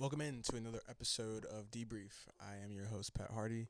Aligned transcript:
Welcome 0.00 0.20
in 0.20 0.42
to 0.42 0.56
another 0.56 0.80
episode 0.88 1.44
of 1.46 1.72
Debrief. 1.72 2.28
I 2.40 2.62
am 2.62 2.70
your 2.70 2.86
host, 2.86 3.14
Pat 3.14 3.32
Hardy. 3.34 3.66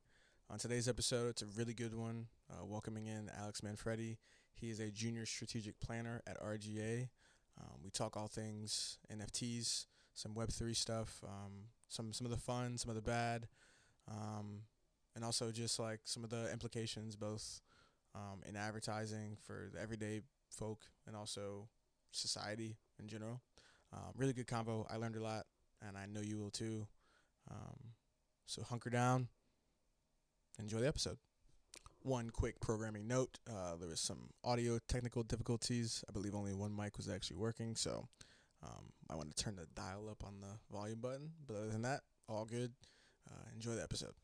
On 0.51 0.59
today's 0.59 0.87
episode, 0.87 1.29
it's 1.31 1.41
a 1.41 1.47
really 1.57 1.73
good 1.73 1.95
one. 1.95 2.27
Uh, 2.51 2.67
welcoming 2.67 3.07
in 3.07 3.31
Alex 3.41 3.63
Manfredi. 3.63 4.19
He 4.53 4.69
is 4.69 4.79
a 4.79 4.91
junior 4.91 5.25
strategic 5.25 5.81
planner 5.81 6.21
at 6.27 6.39
RGA. 6.39 7.09
Um, 7.59 7.79
we 7.83 7.89
talk 7.89 8.15
all 8.15 8.27
things 8.27 8.99
NFTs, 9.11 9.87
some 10.13 10.35
Web3 10.35 10.77
stuff, 10.77 11.19
um, 11.25 11.71
some, 11.89 12.13
some 12.13 12.27
of 12.27 12.31
the 12.31 12.37
fun, 12.37 12.77
some 12.77 12.91
of 12.91 12.97
the 12.97 13.01
bad, 13.01 13.49
um, 14.07 14.65
and 15.17 15.25
also 15.25 15.51
just 15.51 15.79
like 15.79 16.01
some 16.05 16.25
of 16.25 16.29
the 16.29 16.53
implications 16.53 17.17
both 17.17 17.63
um, 18.15 18.43
in 18.47 18.55
advertising 18.55 19.39
for 19.47 19.71
the 19.73 19.81
everyday 19.81 20.21
folk 20.51 20.83
and 21.07 21.17
also 21.17 21.69
society 22.11 22.77
in 23.01 23.09
general. 23.09 23.41
Um, 23.95 24.13
really 24.15 24.35
good 24.35 24.47
convo. 24.47 24.85
I 24.91 24.97
learned 24.97 25.17
a 25.17 25.23
lot, 25.23 25.47
and 25.87 25.97
I 25.97 26.07
know 26.07 26.21
you 26.21 26.39
will 26.39 26.51
too. 26.51 26.87
Um, 27.51 27.95
so 28.47 28.63
hunker 28.63 28.91
down. 28.91 29.29
Enjoy 30.59 30.81
the 30.81 30.89
episode. 30.89 31.19
One 32.03 32.31
quick 32.31 32.61
programming 32.61 33.07
note: 33.07 33.39
uh, 33.49 33.77
there 33.77 33.89
was 33.89 34.01
some 34.01 34.31
audio 34.45 34.79
technical 34.89 35.23
difficulties. 35.23 36.05
I 36.09 36.13
believe 36.13 36.35
only 36.35 36.55
one 36.55 36.75
mic 36.75 36.97
was 36.97 37.09
actually 37.09 37.37
working, 37.37 37.75
so 37.77 38.09
um, 38.63 38.93
I 39.11 39.15
want 39.15 39.35
to 39.35 39.43
turn 39.45 39.57
the 39.57 39.67
dial 39.75 40.09
up 40.11 40.25
on 40.25 40.41
the 40.41 40.59
volume 40.73 41.01
button. 41.01 41.31
But 41.47 41.57
other 41.57 41.69
than 41.69 41.83
that, 41.83 42.01
all 42.29 42.45
good. 42.45 42.73
Uh, 43.31 43.45
enjoy 43.55 43.73
the 43.73 43.83
episode. 43.83 44.15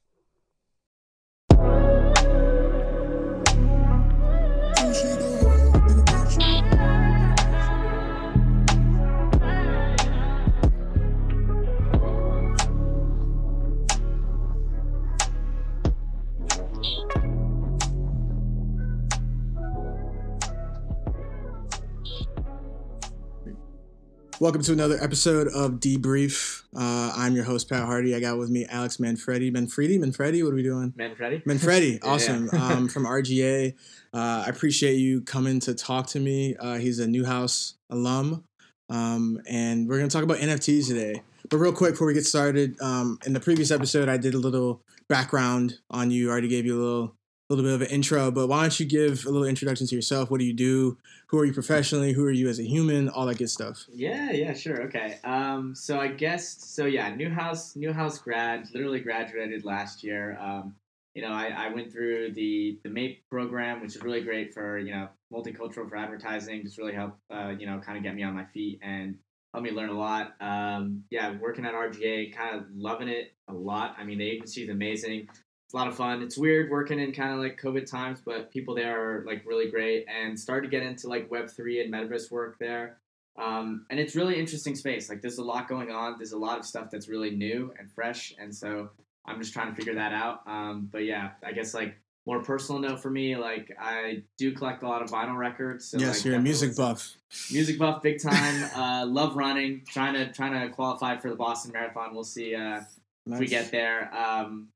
Welcome 24.45 24.61
to 24.65 24.75
another 24.75 24.99
episode 25.03 25.49
of 25.49 25.81
Debrief. 25.81 26.65
Uh, 26.77 27.15
I'm 27.17 27.35
your 27.35 27.45
host, 27.45 27.67
Pat 27.67 27.87
Hardy. 27.87 28.15
I 28.15 28.21
got 28.21 28.37
with 28.37 28.51
me 28.51 28.67
Alex 28.67 28.99
Manfredi. 28.99 29.51
Manfredi? 29.51 29.99
Manfredi? 29.99 30.43
What 30.43 30.53
are 30.53 30.57
we 30.57 30.63
doing? 30.63 30.93
Manfredi? 30.99 31.43
Manfredi, 31.47 31.99
Yeah. 32.05 32.11
awesome. 32.11 32.51
um, 32.53 32.87
from 32.89 33.07
RGA. 33.07 33.73
Uh, 34.13 34.45
I 34.47 34.51
appreciate 34.51 34.97
you 34.97 35.23
coming 35.23 35.61
to 35.61 35.75
talk 35.75 36.09
to 36.09 36.21
me. 36.21 36.57
Uh, 36.57 36.75
he's 36.77 36.99
a 36.99 37.07
Newhouse 37.07 37.77
alum. 37.89 38.45
Um, 38.91 39.41
and 39.49 39.89
we're 39.89 39.97
going 39.97 40.11
to 40.11 40.15
talk 40.15 40.25
about 40.25 40.37
NFTs 40.37 40.89
today. 40.89 41.23
But 41.49 41.57
real 41.57 41.73
quick, 41.73 41.93
before 41.93 42.07
we 42.07 42.13
get 42.13 42.27
started, 42.27 42.79
um, 42.83 43.19
in 43.25 43.33
the 43.33 43.41
previous 43.41 43.71
episode, 43.71 44.11
I 44.11 44.19
did 44.19 44.35
a 44.35 44.39
little 44.39 44.83
background 45.09 45.79
on 45.91 46.11
you. 46.11 46.29
I 46.29 46.33
already 46.33 46.49
gave 46.49 46.67
you 46.67 46.79
a 46.79 46.83
little, 46.85 47.17
little 47.49 47.65
bit 47.65 47.75
of 47.75 47.83
an 47.83 47.89
intro. 47.89 48.31
But 48.31 48.49
why 48.49 48.63
don't 48.63 48.81
you 48.81 48.87
give 48.87 49.27
a 49.27 49.31
little 49.31 49.47
introduction 49.47 49.87
to 49.87 49.95
yourself? 49.95 50.31
What 50.31 50.41
do 50.41 50.47
you 50.47 50.55
do? 50.55 50.97
Who 51.29 51.39
are 51.39 51.45
you 51.45 51.53
professionally? 51.53 52.13
Who 52.13 52.25
are 52.25 52.31
you 52.31 52.49
as 52.49 52.59
a 52.59 52.65
human? 52.65 53.09
All 53.09 53.27
that 53.27 53.39
good 53.39 53.51
stuff. 53.51 53.85
Yeah, 53.93 54.31
yeah, 54.33 54.55
sure. 54.55 54.83
Okay. 54.85 55.19
Um, 55.25 55.75
so 55.75 55.99
I 56.01 56.09
guess 56.09 56.65
so. 56.65 56.87
Yeah, 56.87 57.15
Newhouse, 57.15 57.77
Newhouse 57.77 58.19
grad, 58.19 58.69
literally 58.73 59.01
graduated 59.01 59.65
last 59.65 60.03
year. 60.03 60.39
Um, 60.41 60.75
you 61.15 61.23
know, 61.23 61.33
I, 61.33 61.47
I 61.57 61.73
went 61.73 61.93
through 61.93 62.33
the 62.33 62.79
the 62.83 62.91
MAPE 62.91 63.23
program, 63.31 63.81
which 63.81 63.95
is 63.95 64.03
really 64.03 64.23
great 64.23 64.53
for 64.53 64.79
you 64.79 64.93
know 64.93 65.09
multicultural 65.33 65.89
for 65.89 65.97
advertising. 65.97 66.63
Just 66.63 66.79
really 66.79 66.95
helped 66.95 67.19
uh, 67.31 67.53
you 67.59 67.67
know 67.67 67.81
kind 67.81 67.97
of 67.97 68.03
get 68.03 68.15
me 68.15 68.23
on 68.23 68.35
my 68.35 68.45
feet 68.47 68.81
and 68.83 69.17
helped 69.53 69.69
me 69.69 69.71
learn 69.71 69.91
a 69.91 69.99
lot. 69.99 70.35
Um, 70.41 71.05
yeah, 71.11 71.37
working 71.41 71.65
at 71.65 71.75
RGA, 71.75 72.35
kind 72.35 72.57
of 72.57 72.67
loving 72.75 73.09
it 73.09 73.33
a 73.49 73.53
lot. 73.53 73.95
I 73.99 74.05
mean, 74.05 74.19
the 74.19 74.29
agency 74.29 74.65
is 74.65 74.69
amazing. 74.69 75.29
A 75.75 75.77
lot 75.77 75.89
of 75.89 75.97
fun. 75.97 76.23
It's 76.23 76.39
weird 76.39 76.71
working 76.71 77.01
in 77.01 77.11
kind 77.13 77.33
of 77.33 77.41
like 77.41 77.61
COVID 77.61 77.91
times, 77.91 78.21
but 78.25 78.49
people 78.53 78.77
there 78.77 79.19
are 79.19 79.25
like 79.27 79.45
really 79.45 79.69
great 79.69 80.07
and 80.09 80.39
started 80.39 80.71
to 80.71 80.71
get 80.71 80.87
into 80.87 81.09
like 81.09 81.29
Web 81.33 81.51
three 81.51 81.83
and 81.83 81.93
metaverse 81.93 82.31
work 82.31 82.61
there. 82.61 82.99
Um, 83.37 83.85
and 83.91 83.99
it's 83.99 84.15
really 84.15 84.39
interesting 84.39 84.77
space. 84.77 85.09
Like 85.09 85.21
there's 85.21 85.39
a 85.39 85.43
lot 85.43 85.67
going 85.67 85.91
on. 85.91 86.15
There's 86.17 86.31
a 86.31 86.39
lot 86.39 86.61
of 86.61 86.65
stuff 86.65 86.91
that's 86.93 87.09
really 87.09 87.31
new 87.31 87.75
and 87.77 87.91
fresh, 87.91 88.33
and 88.39 88.55
so 88.55 88.91
I'm 89.27 89.41
just 89.41 89.53
trying 89.53 89.71
to 89.71 89.75
figure 89.75 89.97
that 89.97 90.13
out. 90.13 90.43
Um, 90.47 90.89
but 90.93 91.05
yeah, 91.05 91.31
I 91.45 91.51
guess 91.51 91.75
like 91.75 91.97
more 92.27 92.41
personal 92.43 92.81
note 92.81 93.01
for 93.01 93.11
me, 93.11 93.37
like 93.37 93.77
I 93.79 94.23
do 94.39 94.53
collect 94.53 94.85
a 94.85 94.89
lot 94.89 95.03
of 95.03 95.11
vinyl 95.11 95.37
records. 95.37 95.87
So, 95.87 95.99
yes, 95.99 96.19
like, 96.19 96.25
you're 96.25 96.37
a 96.37 96.41
music 96.41 96.77
buff. 96.77 97.17
music 97.51 97.79
buff 97.79 98.01
big 98.01 98.23
time. 98.23 98.65
uh, 98.77 99.07
love 99.07 99.37
running. 99.37 99.83
Trying 99.89 100.15
to 100.15 100.33
trying 100.33 100.53
to 100.53 100.75
qualify 100.75 101.17
for 101.17 101.31
the 101.31 101.37
Boston 101.37 101.73
Marathon. 101.73 102.15
We'll 102.15 102.23
see 102.23 102.55
uh, 102.55 102.83
if 103.27 103.39
we 103.39 103.47
get 103.47 103.71
there. 103.71 104.15
Um, 104.15 104.69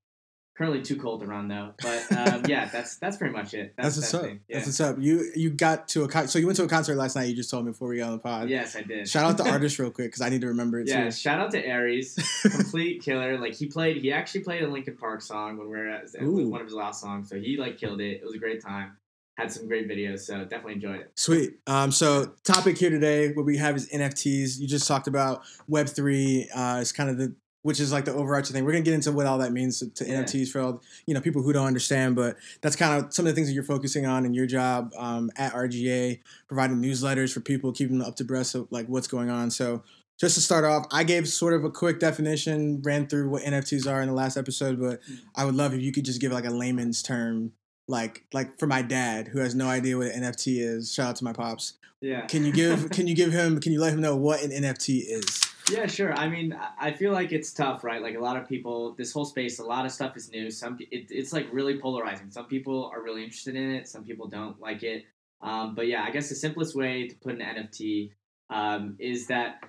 currently 0.59 0.83
too 0.83 0.97
cold 0.97 1.21
to 1.21 1.27
run 1.27 1.47
though. 1.47 1.71
But 1.81 2.13
um, 2.13 2.43
yeah, 2.49 2.67
that's 2.69 2.97
that's 2.97 3.17
pretty 3.17 3.33
much 3.33 3.55
it. 3.55 3.75
That's 3.77 3.95
That's, 3.97 4.13
what's 4.13 4.25
that 4.25 4.33
up. 4.33 4.39
Yeah. 4.49 4.57
That's 4.57 4.67
what's 4.67 4.81
up. 4.81 4.97
You 4.99 5.31
you 5.37 5.51
got 5.51 5.87
to 5.89 6.03
a 6.03 6.09
con- 6.09 6.27
so 6.27 6.39
you 6.41 6.47
went 6.47 6.57
to 6.57 6.65
a 6.65 6.69
concert 6.69 6.97
last 6.97 7.15
night. 7.15 7.29
You 7.29 7.37
just 7.37 7.49
told 7.49 7.65
me 7.65 7.71
before 7.71 7.89
we 7.89 7.99
got 7.99 8.07
on 8.09 8.13
the 8.15 8.19
pod. 8.19 8.51
yes, 8.51 8.75
I 8.75 8.83
did. 8.83 9.09
Shout 9.09 9.25
out 9.31 9.37
the 9.39 9.49
artist 9.51 9.79
real 9.79 9.93
quick 9.93 10.09
because 10.09 10.21
I 10.21 10.29
need 10.29 10.41
to 10.41 10.49
remember 10.49 10.81
it 10.81 10.89
Yeah, 10.89 11.05
too. 11.05 11.13
shout 11.13 11.39
out 11.39 11.53
to 11.53 11.65
Aries, 11.65 12.17
complete 12.43 13.03
killer. 13.03 13.39
Like 13.39 13.55
he 13.55 13.67
played, 13.67 13.99
he 13.99 14.13
actually 14.13 14.41
played 14.43 14.63
a 14.65 14.69
Linkin 14.69 14.97
Park 14.97 15.23
song 15.23 15.57
when 15.57 15.69
we 15.71 15.77
were 15.77 15.89
at 15.89 16.07
Ooh. 16.21 16.49
one 16.49 16.61
of 16.61 16.67
his 16.67 16.75
last 16.75 17.01
songs. 17.01 17.29
So 17.31 17.37
he 17.39 17.57
like 17.57 17.79
killed 17.79 18.01
it. 18.01 18.21
It 18.21 18.25
was 18.25 18.35
a 18.35 18.39
great 18.39 18.61
time. 18.63 18.97
Had 19.37 19.53
some 19.53 19.69
great 19.69 19.89
videos, 19.89 20.21
so 20.23 20.41
definitely 20.43 20.73
enjoyed 20.73 20.99
it. 20.99 21.13
Sweet. 21.15 21.61
Um, 21.69 21.93
so 21.93 22.33
topic 22.43 22.77
here 22.77 22.91
today, 22.91 23.31
what 23.35 23.47
we 23.47 23.57
have 23.59 23.77
is 23.77 23.89
NFTs. 23.91 24.59
You 24.59 24.67
just 24.67 24.89
talked 24.89 25.07
about 25.07 25.43
Web 25.69 25.87
three. 25.89 26.49
Uh, 26.53 26.79
it's 26.81 26.91
kind 26.91 27.09
of 27.09 27.19
the 27.19 27.37
which 27.63 27.81
is 27.81 27.93
like 27.93 28.05
the 28.05 28.13
overarching 28.15 28.55
thing. 28.55 28.65
We're 28.65 28.73
gonna 28.73 28.85
get 28.85 28.95
into 28.95 29.13
what 29.13 29.27
all 29.27 29.39
that 29.39 29.53
means 29.53 29.81
to, 29.81 29.89
to 29.91 30.07
Yeah. 30.07 30.23
NFTs 30.23 30.49
for 30.51 30.61
all 30.61 30.83
you 31.07 31.15
know 31.15 31.21
people 31.21 31.43
who 31.43 31.53
don't 31.53 31.67
understand, 31.67 32.17
but 32.17 32.37
that's 32.61 32.77
kind 32.77 33.05
of 33.05 33.13
some 33.13 33.27
of 33.27 33.31
the 33.31 33.35
things 33.35 33.49
that 33.49 33.55
you're 33.55 33.63
focusing 33.65 34.07
on 34.07 34.25
in 34.25 34.33
your 34.35 34.47
job 34.47 34.93
um, 34.97 35.31
at 35.37 35.53
RGA, 35.53 36.21
providing 36.47 36.81
newsletters 36.83 37.33
for 37.33 37.41
people, 37.41 37.73
keeping 37.73 37.99
them 37.99 38.07
up 38.09 38.17
to 38.17 38.25
breast 38.25 38.55
of 38.55 38.69
like 38.71 38.87
what's 38.87 39.09
going 39.09 39.31
on. 39.31 39.51
So 39.51 39.83
just 40.21 40.35
to 40.35 40.41
start 40.41 40.65
off, 40.65 40.85
I 40.91 41.05
gave 41.05 41.29
sort 41.29 41.55
of 41.55 41.65
a 41.65 41.71
quick 41.71 42.01
definition, 42.01 42.83
ran 42.83 43.07
through 43.07 43.29
what 43.31 43.43
NFTs 43.45 43.87
are 43.89 44.03
in 44.03 44.09
the 44.09 44.15
last 44.15 44.37
episode, 44.37 44.81
but 44.81 45.01
Mm. 45.03 45.19
I 45.37 45.45
would 45.45 45.55
love 45.55 45.75
if 45.75 45.81
you 45.81 45.93
could 45.93 46.05
just 46.05 46.21
give 46.21 46.33
like 46.33 46.45
a 46.47 46.51
layman's 46.51 47.03
term, 47.03 47.53
like 47.87 48.25
like 48.33 48.59
for 48.59 48.67
my 48.67 48.83
dad 48.83 49.29
who 49.29 49.39
has 49.41 49.55
no 49.55 49.69
idea 49.69 49.97
what 49.97 50.09
an 50.09 50.23
NFT 50.23 50.61
is. 50.61 50.93
Shout 50.93 51.09
out 51.11 51.17
to 51.17 51.25
my 51.25 51.33
pops. 51.33 51.75
Yeah. 52.01 52.23
Can 52.27 52.45
you 52.45 52.53
give 52.53 52.91
can 52.97 53.07
you 53.07 53.15
give 53.15 53.33
him 53.33 53.61
can 53.61 53.73
you 53.73 53.81
let 53.81 53.93
him 53.93 54.01
know 54.01 54.17
what 54.17 54.43
an 54.43 54.51
NFT 54.51 55.03
is? 55.07 55.41
Yeah, 55.71 55.87
sure. 55.87 56.15
I 56.15 56.29
mean, 56.29 56.59
I- 56.79 56.93
feel 56.93 57.13
like 57.13 57.33
it's 57.33 57.53
tough, 57.53 57.85
right? 57.85 58.03
Like 58.03 58.17
a 58.17 58.21
lot 58.21 58.37
of 58.37 58.49
people, 58.49 58.95
this 58.97 59.13
whole 59.13 59.25
space, 59.25 59.59
a 59.59 59.65
lot 59.65 59.85
of 59.85 59.93
stuff 59.93 60.17
is 60.17 60.31
new. 60.31 60.51
Some, 60.51 60.79
it, 60.81 61.11
it's 61.11 61.33
like 61.33 61.47
really 61.53 61.79
polarizing. 61.79 62.31
Some 62.31 62.47
people 62.47 62.91
are 62.93 63.03
really 63.03 63.23
interested 63.23 63.55
in 63.55 63.71
it. 63.71 63.87
Some 63.89 64.05
people 64.05 64.27
don't 64.27 64.59
like 64.61 64.83
it. 64.83 65.05
Um, 65.41 65.75
but 65.75 65.87
yeah, 65.87 66.03
I 66.03 66.11
guess 66.11 66.29
the 66.29 66.35
simplest 66.35 66.75
way 66.75 67.07
to 67.09 67.15
put 67.17 67.35
an 67.35 67.41
NFT 67.41 68.11
um, 68.51 68.97
is 68.99 69.27
that 69.29 69.63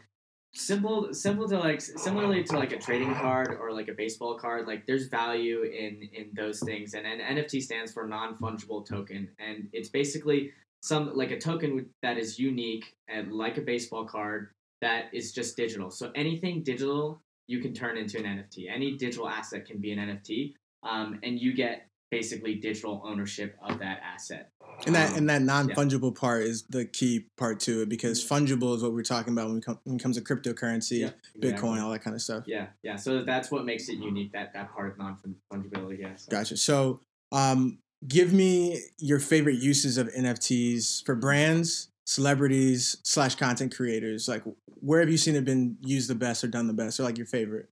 simple, 0.54 1.14
simple 1.14 1.48
to 1.50 1.60
like, 1.60 1.82
similarly 1.82 2.44
to 2.46 2.58
like 2.58 2.72
a 2.72 2.80
trading 2.80 3.14
card 3.16 3.56
or 3.60 3.72
like 3.72 3.90
a 3.90 3.94
baseball 3.94 4.40
card. 4.40 4.66
Like 4.68 4.88
there's 4.88 5.08
value 5.08 5.64
in 5.64 6.10
in 6.14 6.30
those 6.34 6.60
things, 6.62 6.96
and 6.96 7.06
an 7.06 7.20
NFT 7.20 7.62
stands 7.62 7.92
for 7.92 8.08
non 8.08 8.36
fungible 8.38 8.88
token, 8.88 9.30
and 9.38 9.70
it's 9.74 9.90
basically 9.90 10.52
some 10.82 11.16
like 11.16 11.30
a 11.32 11.40
token 11.40 11.88
that 12.02 12.18
is 12.18 12.40
unique 12.40 12.96
and 13.08 13.32
like 13.34 13.58
a 13.58 13.62
baseball 13.62 14.06
card 14.06 14.50
that 14.82 15.06
is 15.14 15.32
just 15.32 15.58
digital. 15.58 15.92
So 15.92 16.12
anything 16.16 16.64
digital 16.64 17.22
you 17.50 17.60
can 17.60 17.74
turn 17.74 17.98
into 17.98 18.20
an 18.20 18.26
NFT. 18.26 18.72
Any 18.74 18.96
digital 18.96 19.28
asset 19.28 19.66
can 19.66 19.80
be 19.80 19.92
an 19.92 19.98
NFT, 19.98 20.54
um, 20.84 21.20
and 21.24 21.40
you 21.40 21.54
get 21.54 21.88
basically 22.12 22.56
digital 22.56 23.02
ownership 23.04 23.56
of 23.62 23.80
that 23.80 24.00
asset. 24.04 24.52
And 24.86 24.96
that 24.96 25.12
Um, 25.12 25.18
and 25.18 25.30
that 25.30 25.42
non 25.42 25.70
fungible 25.70 26.16
part 26.16 26.44
is 26.44 26.64
the 26.70 26.86
key 26.86 27.26
part 27.38 27.60
to 27.62 27.82
it 27.82 27.90
because 27.90 28.24
fungible 28.24 28.76
is 28.76 28.84
what 28.84 28.94
we're 28.94 29.04
talking 29.04 29.34
about 29.34 29.48
when, 29.48 29.56
we 29.56 29.62
come, 29.62 29.80
when 29.84 29.98
it 29.98 30.02
comes 30.02 30.16
to 30.18 30.24
cryptocurrency, 30.24 31.00
Yeah, 31.02 31.12
Bitcoin, 31.40 31.82
all 31.82 31.92
that 31.92 32.04
kind 32.04 32.16
of 32.16 32.22
stuff. 32.22 32.44
Yeah, 32.48 32.68
yeah. 32.84 32.96
So 32.96 33.24
that's 33.24 33.52
what 33.52 33.66
makes 33.66 33.90
it 33.90 33.98
unique. 33.98 34.32
That 34.32 34.54
that 34.54 34.72
part 34.72 34.92
of 34.92 34.98
non 34.98 35.18
fungibility. 35.52 36.00
Yeah. 36.00 36.16
So. 36.16 36.30
Gotcha. 36.30 36.56
So, 36.56 37.02
um, 37.32 37.80
give 38.08 38.32
me 38.32 38.80
your 39.00 39.20
favorite 39.20 39.60
uses 39.60 39.98
of 39.98 40.08
NFTs 40.10 41.04
for 41.06 41.16
brands, 41.16 41.90
celebrities 42.10 42.98
slash 43.04 43.36
content 43.36 43.76
creators. 43.76 44.28
Like, 44.28 44.42
where 44.66 45.00
have 45.00 45.10
you 45.10 45.18
seen 45.18 45.36
it 45.36 45.46
been 45.46 45.78
used 45.82 46.10
the 46.10 46.16
best 46.16 46.44
or 46.44 46.48
done 46.48 46.66
the 46.66 46.74
best, 46.74 47.00
or 47.00 47.04
like 47.04 47.18
your 47.18 47.28
favorite? 47.28 47.70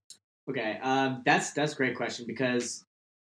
Okay, 0.48 0.78
um, 0.80 1.22
that's 1.26 1.50
that's 1.52 1.72
a 1.72 1.76
great 1.76 1.96
question 1.96 2.24
because 2.24 2.84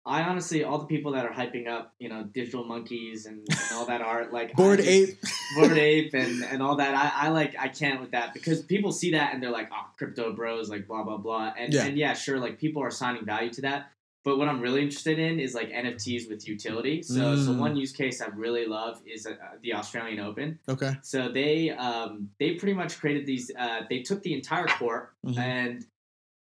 I 0.05 0.23
honestly, 0.23 0.63
all 0.63 0.79
the 0.79 0.85
people 0.87 1.13
that 1.13 1.25
are 1.25 1.33
hyping 1.33 1.69
up, 1.69 1.95
you 1.99 2.11
know, 2.11 2.25
digital 2.25 2.65
monkeys 2.65 3.25
and, 3.25 3.39
and 3.39 3.73
all 3.73 3.87
that 3.87 4.03
art, 4.03 4.31
like 4.33 4.55
Bored 4.55 4.81
ape. 4.81 5.19
bored 5.57 5.77
Ape 5.79 6.13
and, 6.15 6.45
and 6.45 6.63
all 6.63 6.77
that. 6.77 6.95
I, 6.95 7.27
I 7.27 7.29
like 7.31 7.57
I 7.59 7.69
can't 7.69 8.01
with 8.01 8.11
that 8.11 8.35
because 8.35 8.63
people 8.63 8.93
see 8.93 9.13
that 9.13 9.33
and 9.33 9.43
they're 9.43 9.51
like, 9.51 9.71
oh, 9.73 9.87
crypto 9.97 10.35
bros, 10.35 10.69
like 10.69 10.87
blah 10.87 11.03
blah 11.03 11.17
blah. 11.17 11.55
And 11.59 11.73
Yeah. 11.73 11.87
and 11.87 11.97
yeah, 11.97 12.13
sure, 12.13 12.39
like 12.39 12.59
people 12.59 12.83
are 12.83 12.89
assigning 12.89 13.25
value 13.25 13.51
to 13.55 13.63
that. 13.63 13.91
But 14.23 14.37
what 14.37 14.49
I'm 14.49 14.61
really 14.61 14.83
interested 14.83 15.19
in 15.19 15.41
is 15.41 15.55
like 15.55 15.71
NFTs 15.71 16.29
with 16.29 16.47
utility. 16.47 17.03
So 17.03 17.37
so 17.37 17.53
Mm. 17.53 17.59
one 17.59 17.77
use 17.77 17.93
case 17.93 18.21
I 18.21 18.27
really 18.29 18.67
love 18.67 19.01
is 19.07 19.27
uh, 19.27 19.35
the 19.63 19.73
Australian 19.75 20.21
Open. 20.21 20.59
Okay. 20.69 20.93
So 21.03 21.31
they 21.31 21.71
um, 21.71 22.31
they 22.39 22.55
pretty 22.55 22.75
much 22.75 22.99
created 23.01 23.25
these. 23.27 23.51
Uh, 23.59 23.81
they 23.89 24.01
took 24.03 24.23
the 24.23 24.35
entire 24.35 24.67
court 24.67 25.15
Mhm. 25.27 25.39
and 25.39 25.87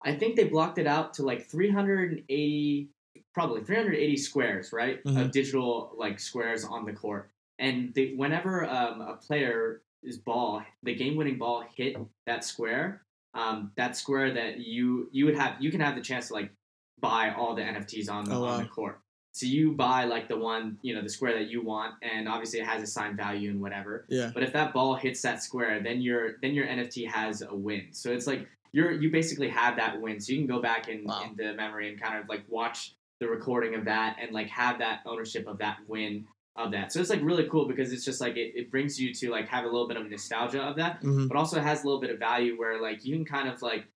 I 0.05 0.15
think 0.15 0.37
they 0.37 0.45
blocked 0.45 0.79
it 0.79 0.87
out 0.87 1.15
to 1.15 1.23
like 1.23 1.47
380, 1.47 2.89
probably 3.35 3.63
380 3.63 4.17
squares, 4.17 4.73
right, 4.73 5.03
Mhm. 5.05 5.21
of 5.21 5.31
digital 5.31 5.95
like 5.97 6.19
squares 6.21 6.65
on 6.65 6.85
the 6.85 6.93
court. 6.93 7.31
And 7.59 7.95
they, 7.95 8.13
whenever 8.15 8.65
um, 8.69 9.01
a 9.01 9.15
player's 9.15 9.81
ball, 10.25 10.63
the 10.83 10.95
game-winning 10.95 11.39
ball 11.39 11.65
hit 11.77 11.97
that 12.27 12.45
square, 12.45 13.03
um, 13.35 13.71
that 13.77 13.97
square 13.97 14.33
that 14.35 14.59
you 14.59 15.09
you 15.13 15.25
would 15.27 15.37
have, 15.37 15.63
you 15.63 15.71
can 15.71 15.81
have 15.81 15.95
the 15.95 16.03
chance 16.03 16.29
to 16.29 16.35
like 16.35 16.51
buy 17.01 17.33
all 17.35 17.55
the 17.55 17.63
NFTs 17.63 18.11
on 18.11 18.25
the 18.25 18.35
Oh, 18.35 18.45
on 18.45 18.63
the 18.63 18.69
court. 18.69 19.01
So 19.35 19.47
you 19.47 19.73
buy 19.73 20.05
like 20.05 20.29
the 20.29 20.37
one, 20.37 20.79
you 20.83 20.95
know, 20.95 21.01
the 21.03 21.09
square 21.09 21.33
that 21.39 21.49
you 21.49 21.63
want, 21.65 21.95
and 22.03 22.29
obviously 22.29 22.61
it 22.61 22.67
has 22.67 22.83
assigned 22.83 23.17
value 23.17 23.51
and 23.51 23.61
whatever. 23.63 24.05
Yeah. 24.09 24.31
But 24.33 24.43
if 24.43 24.53
that 24.53 24.75
ball 24.75 24.95
hits 24.95 25.23
that 25.23 25.43
square, 25.43 25.81
then 25.83 26.03
your 26.03 26.37
then 26.43 26.53
your 26.55 26.67
NFT 26.67 27.09
has 27.09 27.41
a 27.43 27.55
win. 27.55 27.89
So 27.93 28.13
it's 28.13 28.27
like 28.27 28.47
you're 28.73 28.93
you 28.93 29.11
basically 29.11 29.49
have 29.49 29.77
that 29.77 30.01
win. 30.01 30.21
So 30.21 30.33
you 30.33 30.39
can 30.39 30.47
go 30.47 30.61
back 30.61 30.89
in 30.89 31.05
Wow. 31.05 31.23
into 31.25 31.53
memory 31.55 31.89
and 31.89 32.01
kind 32.01 32.19
of 32.23 32.29
like 32.29 32.43
watch 32.49 32.95
the 33.21 33.29
recording 33.29 33.75
of 33.75 33.85
that 33.87 34.17
and 34.21 34.33
like 34.33 34.49
have 34.49 34.79
that 34.81 35.01
ownership 35.07 35.47
of 35.47 35.59
that 35.59 35.79
win 35.89 36.27
of 36.57 36.71
that. 36.73 36.93
So 36.93 37.01
it's 37.01 37.09
like 37.09 37.23
really 37.23 37.49
cool 37.49 37.67
because 37.67 37.91
it's 37.93 38.05
just 38.05 38.21
like 38.21 38.37
it, 38.37 38.53
it 38.55 38.71
brings 38.71 39.01
you 39.01 39.15
to 39.15 39.31
like 39.31 39.49
have 39.49 39.65
a 39.65 39.69
little 39.69 39.89
bit 39.89 39.97
of 39.97 40.11
nostalgia 40.11 40.61
of 40.61 40.77
that, 40.77 41.01
hmm 41.01 41.27
but 41.27 41.39
also 41.39 41.59
has 41.59 41.83
a 41.83 41.87
little 41.87 42.01
bit 42.03 42.11
of 42.11 42.19
value 42.19 42.59
where 42.59 42.83
like 42.83 43.03
you 43.07 43.17
can 43.17 43.25
kind 43.25 43.49
of 43.49 43.63
like 43.63 43.87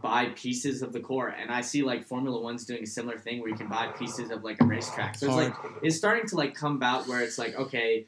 buy 0.00 0.26
pieces 0.36 0.82
of 0.82 0.92
the 0.92 1.00
core. 1.00 1.28
And 1.28 1.50
I 1.50 1.60
see 1.60 1.82
like 1.82 2.04
Formula 2.04 2.40
One's 2.40 2.64
doing 2.64 2.82
a 2.82 2.86
similar 2.86 3.18
thing 3.18 3.40
where 3.40 3.48
you 3.50 3.56
can 3.56 3.68
buy 3.68 3.88
pieces 3.98 4.30
of 4.30 4.42
like 4.44 4.60
a 4.60 4.64
racetrack. 4.64 5.16
So 5.16 5.26
it's 5.26 5.36
like 5.36 5.54
it's 5.82 5.96
starting 5.96 6.26
to 6.28 6.36
like 6.36 6.54
come 6.54 6.76
about 6.76 7.06
where 7.08 7.20
it's 7.20 7.38
like 7.38 7.54
okay 7.56 8.06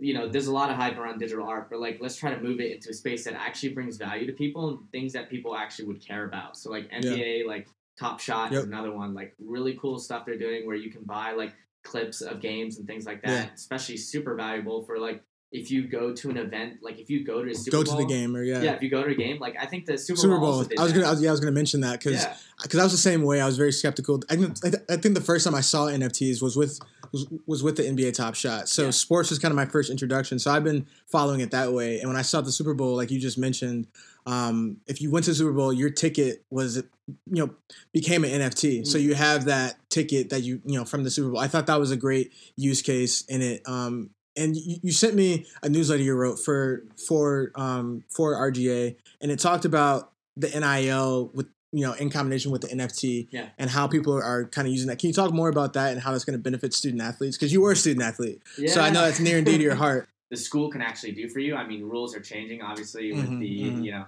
you 0.00 0.14
know 0.14 0.26
there's 0.26 0.46
a 0.46 0.52
lot 0.52 0.70
of 0.70 0.76
hype 0.76 0.96
around 0.96 1.18
digital 1.18 1.46
art 1.46 1.68
but 1.68 1.78
like 1.78 1.98
let's 2.00 2.16
try 2.16 2.34
to 2.34 2.40
move 2.40 2.60
it 2.60 2.72
into 2.72 2.88
a 2.88 2.94
space 2.94 3.24
that 3.24 3.34
actually 3.34 3.68
brings 3.74 3.98
value 3.98 4.24
to 4.26 4.32
people 4.32 4.70
and 4.70 4.78
things 4.90 5.12
that 5.12 5.28
people 5.28 5.54
actually 5.54 5.84
would 5.84 6.00
care 6.00 6.24
about 6.24 6.56
so 6.56 6.70
like 6.70 6.90
nba 6.90 7.44
like 7.46 7.68
top 7.98 8.18
shot 8.18 8.50
Yep. 8.52 8.60
is 8.62 8.66
another 8.68 8.90
one 8.90 9.12
like 9.12 9.34
really 9.38 9.74
cool 9.78 9.98
stuff 9.98 10.24
they're 10.24 10.38
doing 10.38 10.66
where 10.66 10.76
you 10.76 10.90
can 10.90 11.02
buy 11.04 11.32
like 11.32 11.52
clips 11.84 12.22
of 12.22 12.40
games 12.40 12.78
and 12.78 12.86
things 12.86 13.04
like 13.04 13.20
that 13.20 13.28
Yeah. 13.28 13.50
especially 13.54 13.98
super 13.98 14.34
valuable 14.34 14.82
for 14.82 14.98
like 14.98 15.22
if 15.52 15.70
you 15.70 15.86
go 15.86 16.14
to 16.14 16.30
an 16.30 16.38
event 16.38 16.78
like 16.82 16.98
if 16.98 17.10
you 17.10 17.24
go 17.24 17.44
to 17.44 17.50
a 17.50 17.54
super 17.54 17.76
Go 17.76 17.84
bowl 17.84 17.98
to 17.98 18.02
the 18.02 18.08
game 18.08 18.34
or 18.34 18.42
yeah. 18.42 18.62
yeah. 18.62 18.72
if 18.72 18.82
you 18.82 18.88
go 18.88 19.02
to 19.02 19.10
a 19.10 19.14
game 19.14 19.38
like 19.38 19.54
i 19.60 19.66
think 19.66 19.84
the 19.86 19.98
super, 19.98 20.18
Super 20.18 20.38
bowl. 20.38 20.64
I 20.78 20.82
was 20.82 20.92
gonna, 20.92 21.06
I 21.06 21.10
was, 21.10 21.22
yeah, 21.22 21.28
I 21.28 21.32
was 21.32 21.40
gonna 21.40 21.52
mention 21.52 21.82
that 21.82 21.98
because 22.00 22.22
yeah. 22.24 22.36
because 22.62 22.80
I 22.80 22.82
was 22.84 22.92
the 22.92 22.98
same 22.98 23.22
way. 23.22 23.40
I 23.40 23.46
was 23.46 23.56
very 23.56 23.72
skeptical. 23.72 24.20
I 24.30 24.36
think 24.36 24.56
I, 24.88 24.96
think 24.96 25.14
the 25.14 25.20
first 25.20 25.44
time 25.44 25.54
I 25.54 25.60
saw 25.60 25.86
NFTs 25.86 26.40
was 26.40 26.56
with 26.56 26.78
was, 27.12 27.26
was 27.46 27.62
with 27.62 27.76
the 27.76 27.82
NBA 27.82 28.14
Top 28.14 28.34
Shot. 28.34 28.68
So 28.68 28.84
Yeah. 28.84 28.90
sports 28.90 29.30
was 29.30 29.38
kind 29.38 29.50
of 29.52 29.56
my 29.56 29.66
first 29.66 29.90
introduction. 29.90 30.38
So 30.38 30.50
I've 30.50 30.64
been 30.64 30.86
following 31.06 31.40
it 31.40 31.50
that 31.50 31.72
way. 31.72 31.98
And 31.98 32.08
when 32.08 32.16
I 32.16 32.22
saw 32.22 32.40
the 32.40 32.52
Super 32.52 32.72
Bowl, 32.72 32.96
like 32.96 33.10
you 33.10 33.18
just 33.18 33.36
mentioned, 33.36 33.88
um, 34.26 34.78
if 34.86 35.02
you 35.02 35.10
went 35.10 35.24
to 35.24 35.32
the 35.32 35.34
Super 35.34 35.52
Bowl, 35.52 35.72
your 35.72 35.90
ticket 35.90 36.44
was 36.50 36.76
you 36.76 36.84
know 37.26 37.50
became 37.92 38.24
an 38.24 38.30
NFT. 38.30 38.86
So 38.86 38.98
Mhm. 38.98 39.02
you 39.02 39.14
have 39.14 39.46
that 39.46 39.76
ticket 39.90 40.30
that 40.30 40.42
you 40.42 40.62
you 40.64 40.78
know 40.78 40.84
from 40.84 41.02
the 41.02 41.10
Super 41.10 41.30
Bowl. 41.30 41.40
I 41.40 41.48
thought 41.48 41.66
that 41.66 41.80
was 41.80 41.90
a 41.90 41.96
great 41.96 42.32
use 42.56 42.80
case 42.80 43.22
in 43.28 43.42
it. 43.42 43.62
Um, 43.66 44.10
and 44.36 44.56
you, 44.56 44.78
you 44.82 44.92
sent 44.92 45.14
me 45.14 45.46
a 45.62 45.68
newsletter 45.68 46.02
you 46.02 46.14
wrote 46.14 46.38
for 46.38 46.84
for 47.06 47.52
um, 47.54 48.04
for 48.08 48.34
RGA, 48.34 48.96
and 49.20 49.30
it 49.30 49.38
talked 49.38 49.64
about 49.64 50.12
the 50.36 50.48
NIL 50.48 51.30
with 51.34 51.46
you 51.72 51.84
know 51.86 51.92
in 51.94 52.10
combination 52.10 52.50
with 52.52 52.62
the 52.62 52.68
NFT 52.68 53.28
Yeah. 53.30 53.48
and 53.58 53.70
how 53.70 53.86
people 53.86 54.14
are 54.14 54.44
kind 54.46 54.66
of 54.66 54.72
using 54.72 54.88
that. 54.88 54.98
Can 54.98 55.08
you 55.08 55.14
talk 55.14 55.32
more 55.32 55.48
about 55.48 55.72
that 55.74 55.92
and 55.92 56.00
how 56.00 56.12
that's 56.12 56.24
going 56.24 56.38
to 56.38 56.42
benefit 56.42 56.74
student 56.74 57.02
athletes? 57.02 57.36
Because 57.36 57.52
you 57.52 57.60
were 57.60 57.72
a 57.72 57.76
student 57.76 58.04
athlete, 58.04 58.42
so 58.68 58.80
I 58.80 58.90
know 58.90 59.02
that's 59.02 59.20
near 59.20 59.36
and 59.38 59.46
dear 59.46 59.56
to 59.58 59.62
your 59.62 59.74
heart. 59.74 60.08
the 60.30 60.36
school 60.36 60.70
can 60.70 60.80
actually 60.80 61.12
do 61.12 61.28
for 61.28 61.40
you. 61.40 61.54
I 61.54 61.66
mean, 61.66 61.82
rules 61.82 62.14
are 62.16 62.20
changing 62.20 62.62
obviously 62.62 63.12
with 63.12 63.28
Mhm, 63.28 63.38
the 63.40 63.60
mhm. 63.60 63.84
you 63.84 63.90
know 63.92 64.04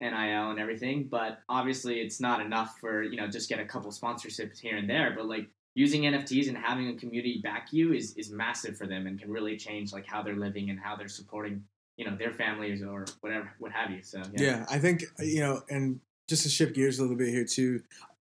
NIL 0.00 0.50
and 0.50 0.58
everything, 0.58 1.04
but 1.10 1.40
obviously 1.48 2.00
it's 2.00 2.20
not 2.20 2.40
enough 2.44 2.78
for 2.80 3.02
you 3.02 3.16
know 3.16 3.26
just 3.26 3.48
get 3.48 3.60
a 3.60 3.64
couple 3.64 3.90
sponsorships 3.90 4.58
here 4.58 4.76
and 4.76 4.88
there. 4.88 5.14
But 5.16 5.26
like 5.26 5.48
using 5.74 6.02
NFTs 6.02 6.48
and 6.48 6.56
having 6.56 6.88
a 6.88 6.94
community 6.94 7.40
back 7.42 7.72
you 7.72 7.92
is 7.92 8.14
is 8.14 8.30
massive 8.30 8.76
for 8.76 8.86
them 8.86 9.06
and 9.06 9.18
can 9.20 9.30
really 9.30 9.56
change 9.56 9.92
like 9.92 10.06
how 10.06 10.22
they're 10.22 10.36
living 10.36 10.70
and 10.70 10.78
how 10.78 10.96
they're 10.96 11.08
supporting 11.08 11.62
you 11.96 12.04
know 12.04 12.16
their 12.16 12.32
families 12.32 12.82
or 12.82 13.04
whatever 13.20 13.52
what 13.58 13.72
have 13.72 13.90
you. 13.90 14.02
So 14.02 14.18
yeah, 14.32 14.42
Yeah, 14.42 14.66
I 14.70 14.78
think 14.78 15.04
you 15.18 15.40
know, 15.40 15.62
and 15.68 16.00
just 16.28 16.42
to 16.44 16.48
shift 16.48 16.74
gears 16.74 16.98
a 16.98 17.02
little 17.02 17.16
bit 17.16 17.28
here 17.28 17.44
too. 17.44 17.82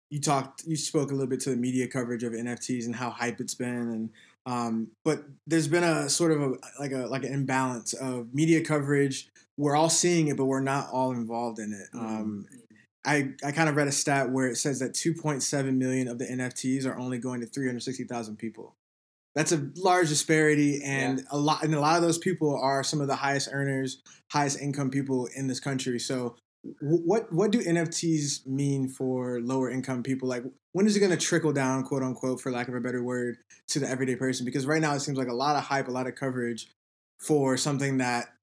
You 0.09 0.19
talked, 0.19 0.65
you 0.65 0.75
spoke 0.75 1.11
a 1.11 1.13
little 1.13 1.29
bit 1.29 1.39
to 1.41 1.51
the 1.51 1.55
media 1.55 1.87
coverage 1.87 2.23
of 2.23 2.33
NFTs 2.33 2.85
and 2.85 2.93
how 2.93 3.09
hype 3.09 3.39
it's 3.39 3.55
been, 3.55 3.69
and 3.69 4.09
um, 4.45 4.87
but 5.05 5.23
there's 5.47 5.69
been 5.69 5.85
a 5.85 6.09
sort 6.09 6.33
of 6.33 6.41
a 6.41 6.53
like 6.79 6.91
a 6.91 7.07
like 7.07 7.23
an 7.23 7.33
imbalance 7.33 7.93
of 7.93 8.33
media 8.33 8.63
coverage. 8.63 9.29
We're 9.55 9.75
all 9.75 9.89
seeing 9.89 10.27
it, 10.27 10.35
but 10.35 10.45
we're 10.45 10.59
not 10.59 10.89
all 10.91 11.11
involved 11.11 11.59
in 11.59 11.71
it. 11.71 11.87
Um, 11.97 12.45
I, 13.05 13.29
I 13.43 13.51
kind 13.51 13.67
of 13.67 13.75
read 13.75 13.87
a 13.87 13.91
stat 13.91 14.29
where 14.29 14.47
it 14.47 14.57
says 14.57 14.79
that 14.79 14.93
2.7 14.93 15.75
million 15.75 16.07
of 16.07 16.19
the 16.19 16.25
NFTs 16.25 16.85
are 16.85 16.97
only 16.97 17.17
going 17.17 17.41
to 17.41 17.47
360,000 17.47 18.37
people. 18.37 18.75
That's 19.33 19.51
a 19.51 19.69
large 19.77 20.09
disparity, 20.09 20.81
and 20.83 21.23
a 21.31 21.37
lot 21.37 21.63
and 21.63 21.73
a 21.73 21.79
lot 21.79 21.95
of 21.95 22.01
those 22.01 22.17
people 22.17 22.59
are 22.61 22.83
some 22.83 22.99
of 22.99 23.07
the 23.07 23.15
highest 23.15 23.47
earners, 23.51 24.01
highest 24.29 24.59
income 24.59 24.89
people 24.89 25.29
in 25.37 25.47
this 25.47 25.61
country. 25.61 25.99
So, 25.99 26.35
what 26.81 27.31
what 27.31 27.51
do 27.51 27.61
NFTs 27.61 28.45
mean 28.45 28.89
for 28.89 29.39
lower 29.39 29.69
income 29.69 30.03
people? 30.03 30.27
Like, 30.27 30.43
when 30.73 30.85
is 30.85 30.97
it 30.97 30.99
going 30.99 31.13
to 31.13 31.17
trickle 31.17 31.53
down, 31.53 31.83
quote 31.83 32.03
unquote, 32.03 32.41
for 32.41 32.51
lack 32.51 32.67
of 32.67 32.75
a 32.75 32.81
better 32.81 33.01
word, 33.01 33.37
to 33.69 33.79
the 33.79 33.89
everyday 33.89 34.17
person? 34.17 34.45
Because 34.45 34.65
right 34.65 34.81
now 34.81 34.93
it 34.95 34.99
seems 34.99 35.17
like 35.17 35.29
a 35.29 35.33
lot 35.33 35.55
of 35.55 35.63
hype, 35.63 35.87
a 35.87 35.91
lot 35.91 36.07
of 36.07 36.15
coverage 36.15 36.67
for 37.17 37.55
something 37.55 37.99
that 37.99 38.33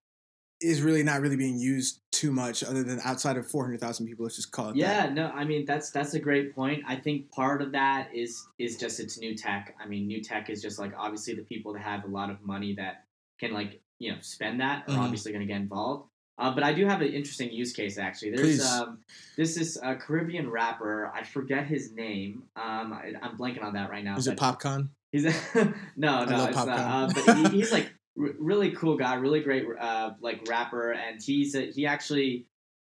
is 0.61 0.83
really 0.83 1.03
not 1.03 1.21
really 1.21 1.37
being 1.37 1.59
used 1.59 2.01
too 2.11 2.33
much, 2.33 2.65
other 2.65 2.83
than 2.83 3.01
outside 3.05 3.37
of 3.37 3.47
400,000 3.49 4.07
people. 4.07 4.25
Let's 4.25 4.37
just 4.37 4.51
call 4.51 4.71
it 4.71 4.73
that. 4.73 4.79
Yeah, 4.79 5.09
no, 5.13 5.29
I 5.29 5.45
mean 5.45 5.65
that's 5.65 5.91
that's 5.91 6.15
a 6.15 6.21
great 6.21 6.55
point. 6.55 6.83
I 6.87 6.97
think 6.97 7.31
part 7.31 7.63
of 7.63 7.73
that 7.73 8.09
is 8.15 8.47
is 8.59 8.77
just 8.77 9.01
it's 9.01 9.19
new 9.19 9.37
tech. 9.37 9.77
I 9.83 9.87
mean, 9.87 10.07
new 10.07 10.23
tech 10.23 10.51
is 10.51 10.61
just 10.61 10.79
like 10.79 10.93
obviously 10.97 11.35
the 11.35 11.43
people 11.43 11.73
that 11.75 11.83
have 11.83 12.05
a 12.05 12.09
lot 12.09 12.31
of 12.31 12.41
money 12.43 12.75
that 12.75 13.05
can 13.39 13.53
like 13.53 13.81
you 13.99 14.13
know 14.13 14.19
spend 14.21 14.61
that 14.61 14.85
are 14.89 14.95
Mhm. 14.95 14.99
obviously 14.99 15.33
going 15.33 15.47
to 15.47 15.53
get 15.53 15.61
involved. 15.61 16.09
Uh, 16.39 16.55
but 16.55 16.63
I 16.63 16.73
do 16.73 16.87
have 16.87 17.01
an 17.01 17.09
interesting 17.09 17.51
use 17.53 17.73
case 17.73 17.99
actually. 17.99 18.31
There's 18.31 18.65
um, 18.65 18.99
this 19.37 19.57
is 19.57 19.77
a 19.83 19.97
Caribbean 19.97 20.49
rapper. 20.51 21.11
I 21.13 21.25
forget 21.25 21.67
his 21.67 21.93
name. 21.93 22.45
Um, 22.55 22.93
I, 22.93 23.13
I'm 23.23 23.37
blanking 23.37 23.65
on 23.65 23.75
that 23.75 23.91
right 23.91 24.05
now. 24.05 24.17
Is 24.17 24.29
it 24.29 24.39
PopCon? 24.39 24.91
He's 25.11 25.25
a, 25.25 25.33
no, 25.97 26.25
no, 26.25 26.45
it's 26.47 26.57
not. 26.57 26.69
Uh, 26.69 27.11
but 27.13 27.37
he, 27.37 27.49
he's 27.59 27.73
like 27.73 27.91
r- 28.21 28.35
really 28.39 28.73
cool 28.73 28.97
guy, 28.97 29.15
really 29.15 29.41
great 29.41 29.65
uh, 29.79 30.11
like 30.21 30.49
rapper, 30.49 30.93
and 30.93 31.21
he's 31.23 31.55
a, 31.55 31.71
he 31.71 31.87
actually, 31.87 32.47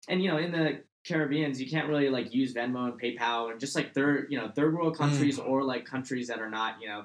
and 0.08 0.22
you 0.22 0.30
know, 0.30 0.38
in 0.38 0.52
the 0.52 0.80
Caribbeans, 1.06 1.60
you 1.60 1.70
can't 1.70 1.88
really 1.88 2.08
like 2.08 2.34
use 2.34 2.54
Venmo 2.54 2.90
and 2.90 3.00
PayPal 3.00 3.50
and 3.50 3.60
just 3.60 3.74
like 3.74 3.94
third, 3.94 4.26
you 4.30 4.38
know, 4.38 4.50
third 4.54 4.74
world 4.74 4.96
countries 4.96 5.38
or 5.38 5.62
like 5.62 5.84
countries 5.84 6.28
that 6.28 6.40
are 6.40 6.50
not, 6.50 6.76
you 6.80 6.88
know, 6.88 7.04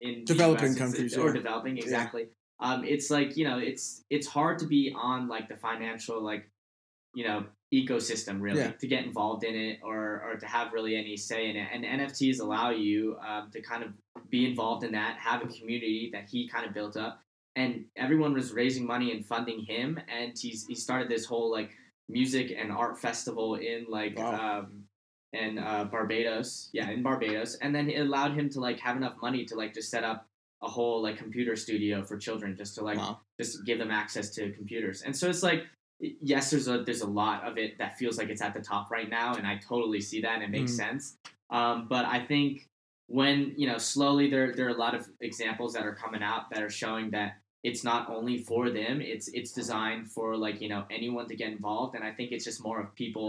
in 0.00 0.22
Mm. 0.22 0.26
Developing 0.26 0.72
US, 0.72 0.78
countries, 0.78 1.16
or 1.16 1.26
yeah. 1.28 1.32
developing 1.34 1.76
exactly. 1.78 2.28
Um, 2.58 2.84
it's 2.84 3.10
like 3.10 3.36
you 3.36 3.44
know, 3.44 3.58
it's 3.58 4.04
it's 4.10 4.26
hard 4.26 4.58
to 4.60 4.66
be 4.66 4.94
on 4.96 5.28
like 5.28 5.48
the 5.48 5.56
financial 5.56 6.22
like, 6.22 6.50
you 7.14 7.24
know, 7.24 7.44
ecosystem 7.72 8.40
really 8.40 8.60
Yeah. 8.60 8.72
to 8.72 8.86
get 8.86 9.04
involved 9.04 9.44
in 9.44 9.54
it 9.54 9.78
or 9.82 10.22
or 10.26 10.36
to 10.36 10.46
have 10.46 10.72
really 10.72 10.96
any 10.96 11.16
say 11.16 11.48
in 11.50 11.56
it. 11.56 11.68
And 11.72 11.84
NFTs 11.84 12.40
allow 12.40 12.70
you 12.70 13.16
um, 13.26 13.50
to 13.52 13.60
kind 13.62 13.82
of 13.84 13.90
be 14.30 14.46
involved 14.48 14.84
in 14.84 14.92
that, 14.92 15.18
have 15.18 15.42
a 15.42 15.46
community 15.46 16.10
that 16.12 16.28
he 16.28 16.48
kind 16.48 16.66
of 16.66 16.74
built 16.74 16.96
up, 16.96 17.22
and 17.56 17.84
everyone 17.96 18.32
was 18.34 18.52
raising 18.52 18.86
money 18.86 19.12
and 19.12 19.24
funding 19.26 19.64
him, 19.64 19.98
and 20.08 20.32
he's 20.38 20.66
he 20.66 20.74
started 20.74 21.08
this 21.08 21.24
whole 21.24 21.50
like 21.50 21.70
music 22.08 22.52
and 22.56 22.72
art 22.72 22.98
festival 22.98 23.54
in 23.56 23.86
like 23.88 24.18
Wow. 24.18 24.58
um 24.58 24.84
in 25.32 25.58
uh, 25.58 25.84
Barbados, 25.84 26.70
yeah, 26.72 26.90
in 26.90 27.04
Barbados, 27.04 27.54
and 27.56 27.72
then 27.72 27.88
it 27.88 28.00
allowed 28.00 28.34
him 28.34 28.48
to 28.50 28.58
like 28.60 28.80
have 28.80 28.96
enough 28.96 29.14
money 29.22 29.44
to 29.44 29.54
like 29.54 29.72
just 29.72 29.88
set 29.88 30.02
up 30.02 30.26
a 30.62 30.68
whole 30.68 31.00
like 31.02 31.16
computer 31.16 31.54
studio 31.56 32.02
for 32.04 32.18
children 32.18 32.56
just 32.56 32.74
to 32.74 32.82
like 32.84 32.98
Wow. 32.98 33.20
just 33.40 33.64
give 33.64 33.78
them 33.78 33.90
access 33.92 34.30
to 34.34 34.50
computers. 34.52 35.02
And 35.02 35.16
so 35.16 35.28
it's 35.30 35.42
like 35.42 35.64
yes, 36.00 36.50
there's 36.50 36.66
a 36.68 36.82
there's 36.82 37.02
a 37.02 37.06
lot 37.06 37.44
of 37.44 37.58
it 37.58 37.78
that 37.78 37.96
feels 37.98 38.18
like 38.18 38.28
it's 38.28 38.42
at 38.42 38.54
the 38.54 38.60
top 38.60 38.90
right 38.90 39.08
now, 39.08 39.34
and 39.36 39.46
I 39.46 39.56
totally 39.58 40.00
see 40.00 40.20
that 40.22 40.34
and 40.34 40.42
it 40.42 40.50
makes 40.50 40.72
Mm. 40.72 40.76
sense. 40.76 41.16
Um, 41.50 41.86
but 41.88 42.04
I 42.06 42.24
think 42.24 42.68
when 43.10 43.52
you 43.56 43.66
know 43.66 43.78
slowly 43.78 44.30
there 44.30 44.52
there 44.56 44.66
are 44.66 44.76
a 44.78 44.82
lot 44.86 44.94
of 44.94 45.02
examples 45.20 45.72
that 45.74 45.84
are 45.84 45.94
coming 46.04 46.22
out 46.22 46.42
that 46.50 46.62
are 46.62 46.70
showing 46.70 47.10
that 47.10 47.30
it's 47.68 47.82
not 47.84 48.08
only 48.08 48.36
for 48.38 48.70
them 48.70 49.00
it's 49.12 49.26
it's 49.38 49.52
designed 49.52 50.04
for 50.14 50.36
like 50.36 50.60
you 50.62 50.68
know 50.68 50.84
anyone 50.98 51.26
to 51.28 51.36
get 51.42 51.48
involved. 51.50 51.94
And 51.96 52.04
i 52.04 52.12
think 52.16 52.30
it's 52.32 52.44
just 52.50 52.62
more 52.68 52.80
of 52.80 52.94
people 52.94 53.28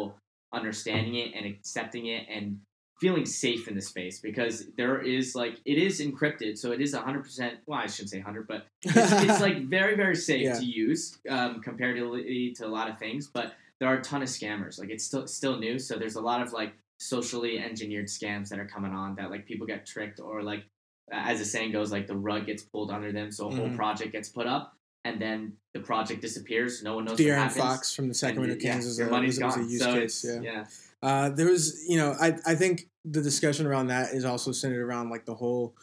understanding 0.53 1.15
it 1.15 1.29
and 1.35 1.45
accepting 1.45 2.05
it 2.07 2.27
and 2.29 2.59
feeling 2.99 3.25
safe 3.25 3.67
in 3.67 3.73
the 3.73 3.81
space 3.81 4.19
because 4.19 4.67
there 4.77 5.01
is 5.01 5.33
like 5.33 5.55
it 5.65 5.77
is 5.87 5.99
encrypted. 5.99 6.55
So 6.57 6.71
it 6.71 6.81
is 6.81 6.93
100% 6.93 7.51
well 7.65 7.79
i 7.79 7.87
shouldn't 7.87 8.11
say 8.11 8.17
100 8.19 8.47
but 8.47 8.67
it's, 8.83 9.11
it's 9.25 9.41
like 9.41 9.57
very 9.77 9.95
very 9.95 10.15
safe 10.15 10.43
Yeah. 10.43 10.59
to 10.59 10.65
use 10.65 11.17
um, 11.27 11.61
comparatively 11.61 12.53
to 12.57 12.65
a 12.67 12.71
lot 12.77 12.87
of 12.91 12.99
things. 12.99 13.27
But 13.33 13.53
there 13.79 13.89
are 13.89 13.95
a 13.95 14.01
ton 14.03 14.21
of 14.21 14.29
scammers. 14.29 14.77
Like 14.79 14.91
it's 14.91 15.03
still 15.03 15.25
still 15.25 15.57
new. 15.57 15.79
So 15.79 15.97
there's 15.97 16.15
a 16.15 16.21
lot 16.21 16.39
of 16.43 16.53
like 16.53 16.73
socially 17.01 17.57
engineered 17.57 18.05
scams 18.07 18.49
that 18.49 18.59
are 18.59 18.67
coming 18.67 18.91
on 18.91 19.15
that 19.15 19.31
like 19.31 19.45
people 19.47 19.65
get 19.65 19.85
tricked 19.85 20.19
or 20.19 20.43
like 20.43 20.63
as 21.11 21.39
the 21.39 21.45
saying 21.45 21.71
goes 21.71 21.91
like 21.91 22.05
the 22.05 22.15
rug 22.15 22.45
gets 22.45 22.61
pulled 22.61 22.91
under 22.91 23.11
them 23.11 23.31
so 23.31 23.49
a 23.49 23.55
whole 23.55 23.67
Mhm. 23.69 23.75
project 23.75 24.11
gets 24.11 24.29
put 24.29 24.45
up 24.45 24.77
and 25.03 25.19
then 25.19 25.53
the 25.73 25.79
project 25.79 26.21
disappears 26.21 26.83
no 26.83 26.95
one 26.95 27.05
knows 27.05 27.13
what 27.13 27.19
De'Aaron 27.19 27.35
happens 27.37 27.57
Fox 27.57 27.95
from 27.95 28.07
the 28.07 28.13
Sacramento 28.13 28.53
and, 28.53 28.61
yeah, 28.61 28.71
Kings 28.73 28.85
was 28.85 28.99
your 28.99 29.07
a, 29.07 29.11
money's 29.11 29.39
was, 29.39 29.45
was 29.45 29.55
gone. 29.55 29.69
use 29.69 29.81
so 29.81 29.93
case. 29.95 30.25
Yeah. 30.25 30.41
yeah 30.41 30.65
Uh, 31.01 31.29
there 31.29 31.47
was, 31.47 31.83
you 31.89 31.97
know, 31.97 32.15
I 32.21 32.37
I 32.45 32.53
think 32.55 32.87
the 33.03 33.21
discussion 33.23 33.65
around 33.65 33.87
that 33.87 34.13
is 34.13 34.23
also 34.23 34.51
centered 34.51 34.83
around 34.85 35.09
like 35.09 35.25
the 35.25 35.33
whole 35.33 35.73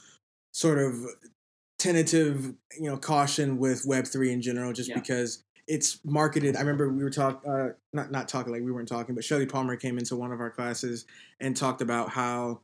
sort 0.53 0.79
of 0.79 0.95
tentative, 1.81 2.55
you 2.79 2.89
know, 2.89 2.97
caution 2.97 3.59
with 3.59 3.85
Web 3.87 4.07
three 4.07 4.33
in 4.33 4.41
general, 4.41 4.73
just 4.73 4.89
Yeah. 4.89 4.95
because 5.01 5.43
it's 5.69 6.01
marketed. 6.05 6.57
I 6.57 6.61
remember 6.61 6.89
we 6.91 7.05
were 7.05 7.11
talking, 7.11 7.49
uh, 7.49 7.69
not 7.93 8.11
not 8.11 8.27
talking 8.29 8.53
like 8.53 8.63
we 8.63 8.73
weren't 8.73 8.89
talking, 8.89 9.15
but 9.15 9.23
Shelly 9.23 9.47
Palmer 9.47 9.77
came 9.77 9.99
into 9.99 10.17
one 10.17 10.33
of 10.33 10.41
our 10.41 10.51
classes 10.51 11.05
and 11.41 11.57
talked 11.57 11.81
about 11.83 12.09
how 12.11 12.61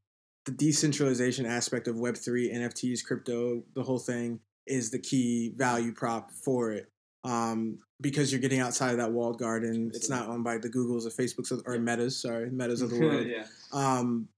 the 0.46 0.52
decentralization 0.52 1.46
aspect 1.46 1.86
of 1.86 1.96
Web 1.98 2.16
three, 2.16 2.50
NFTs, 2.52 3.04
crypto, 3.04 3.62
the 3.74 3.82
whole 3.82 3.98
thing 3.98 4.40
is 4.66 4.90
the 4.90 4.98
key 4.98 5.52
value 5.56 5.92
prop 5.92 6.30
for 6.32 6.72
it. 6.72 6.90
Um, 7.24 7.78
because 8.00 8.30
you're 8.32 8.40
getting 8.40 8.60
outside 8.60 8.90
of 8.90 8.98
that 8.98 9.12
walled 9.12 9.38
garden. 9.38 9.90
It's 9.94 10.10
not 10.10 10.28
owned 10.28 10.44
by 10.44 10.58
the 10.58 10.68
Googles 10.68 11.06
or 11.06 11.10
Facebooks 11.10 11.50
or, 11.52 11.62
or 11.66 11.74
Yeah. 11.76 11.80
Metas, 11.80 12.20
sorry, 12.20 12.50
Metas 12.50 12.82
of 12.82 12.90
the 12.90 12.98
world. 13.00 13.26
yeah. 13.26 13.44
Um, 13.72 14.28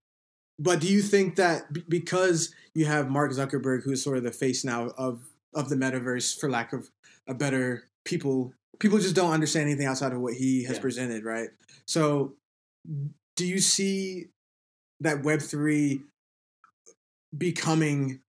but 0.59 0.81
do 0.81 0.87
you 0.87 1.03
think 1.03 1.37
that 1.37 1.73
b- 1.73 1.83
because 1.89 2.55
you 2.75 2.85
have 2.87 3.11
Mark 3.11 3.33
Zuckerberg, 3.33 3.83
who 3.83 3.93
is 3.93 4.03
sort 4.03 4.19
of 4.19 4.23
the 4.25 4.31
face 4.33 4.65
now 4.65 4.89
of 4.99 5.21
of 5.55 5.69
the 5.69 5.77
metaverse, 5.77 6.39
for 6.39 6.49
lack 6.51 6.73
of 6.73 6.91
a 7.27 7.35
better 7.35 7.89
people, 8.07 8.55
people 8.79 8.99
just 8.99 9.15
don't 9.15 9.33
understand 9.33 9.69
anything 9.69 9.87
outside 9.87 10.13
of 10.13 10.21
what 10.21 10.35
he 10.35 10.65
has 10.65 10.77
Yeah. 10.77 10.83
presented, 10.83 11.25
right? 11.25 11.51
So, 11.87 12.35
do 13.37 13.47
you 13.47 13.59
see 13.59 14.29
that 15.01 15.23
Web 15.23 15.41
three 15.43 16.01
becoming 17.37 18.21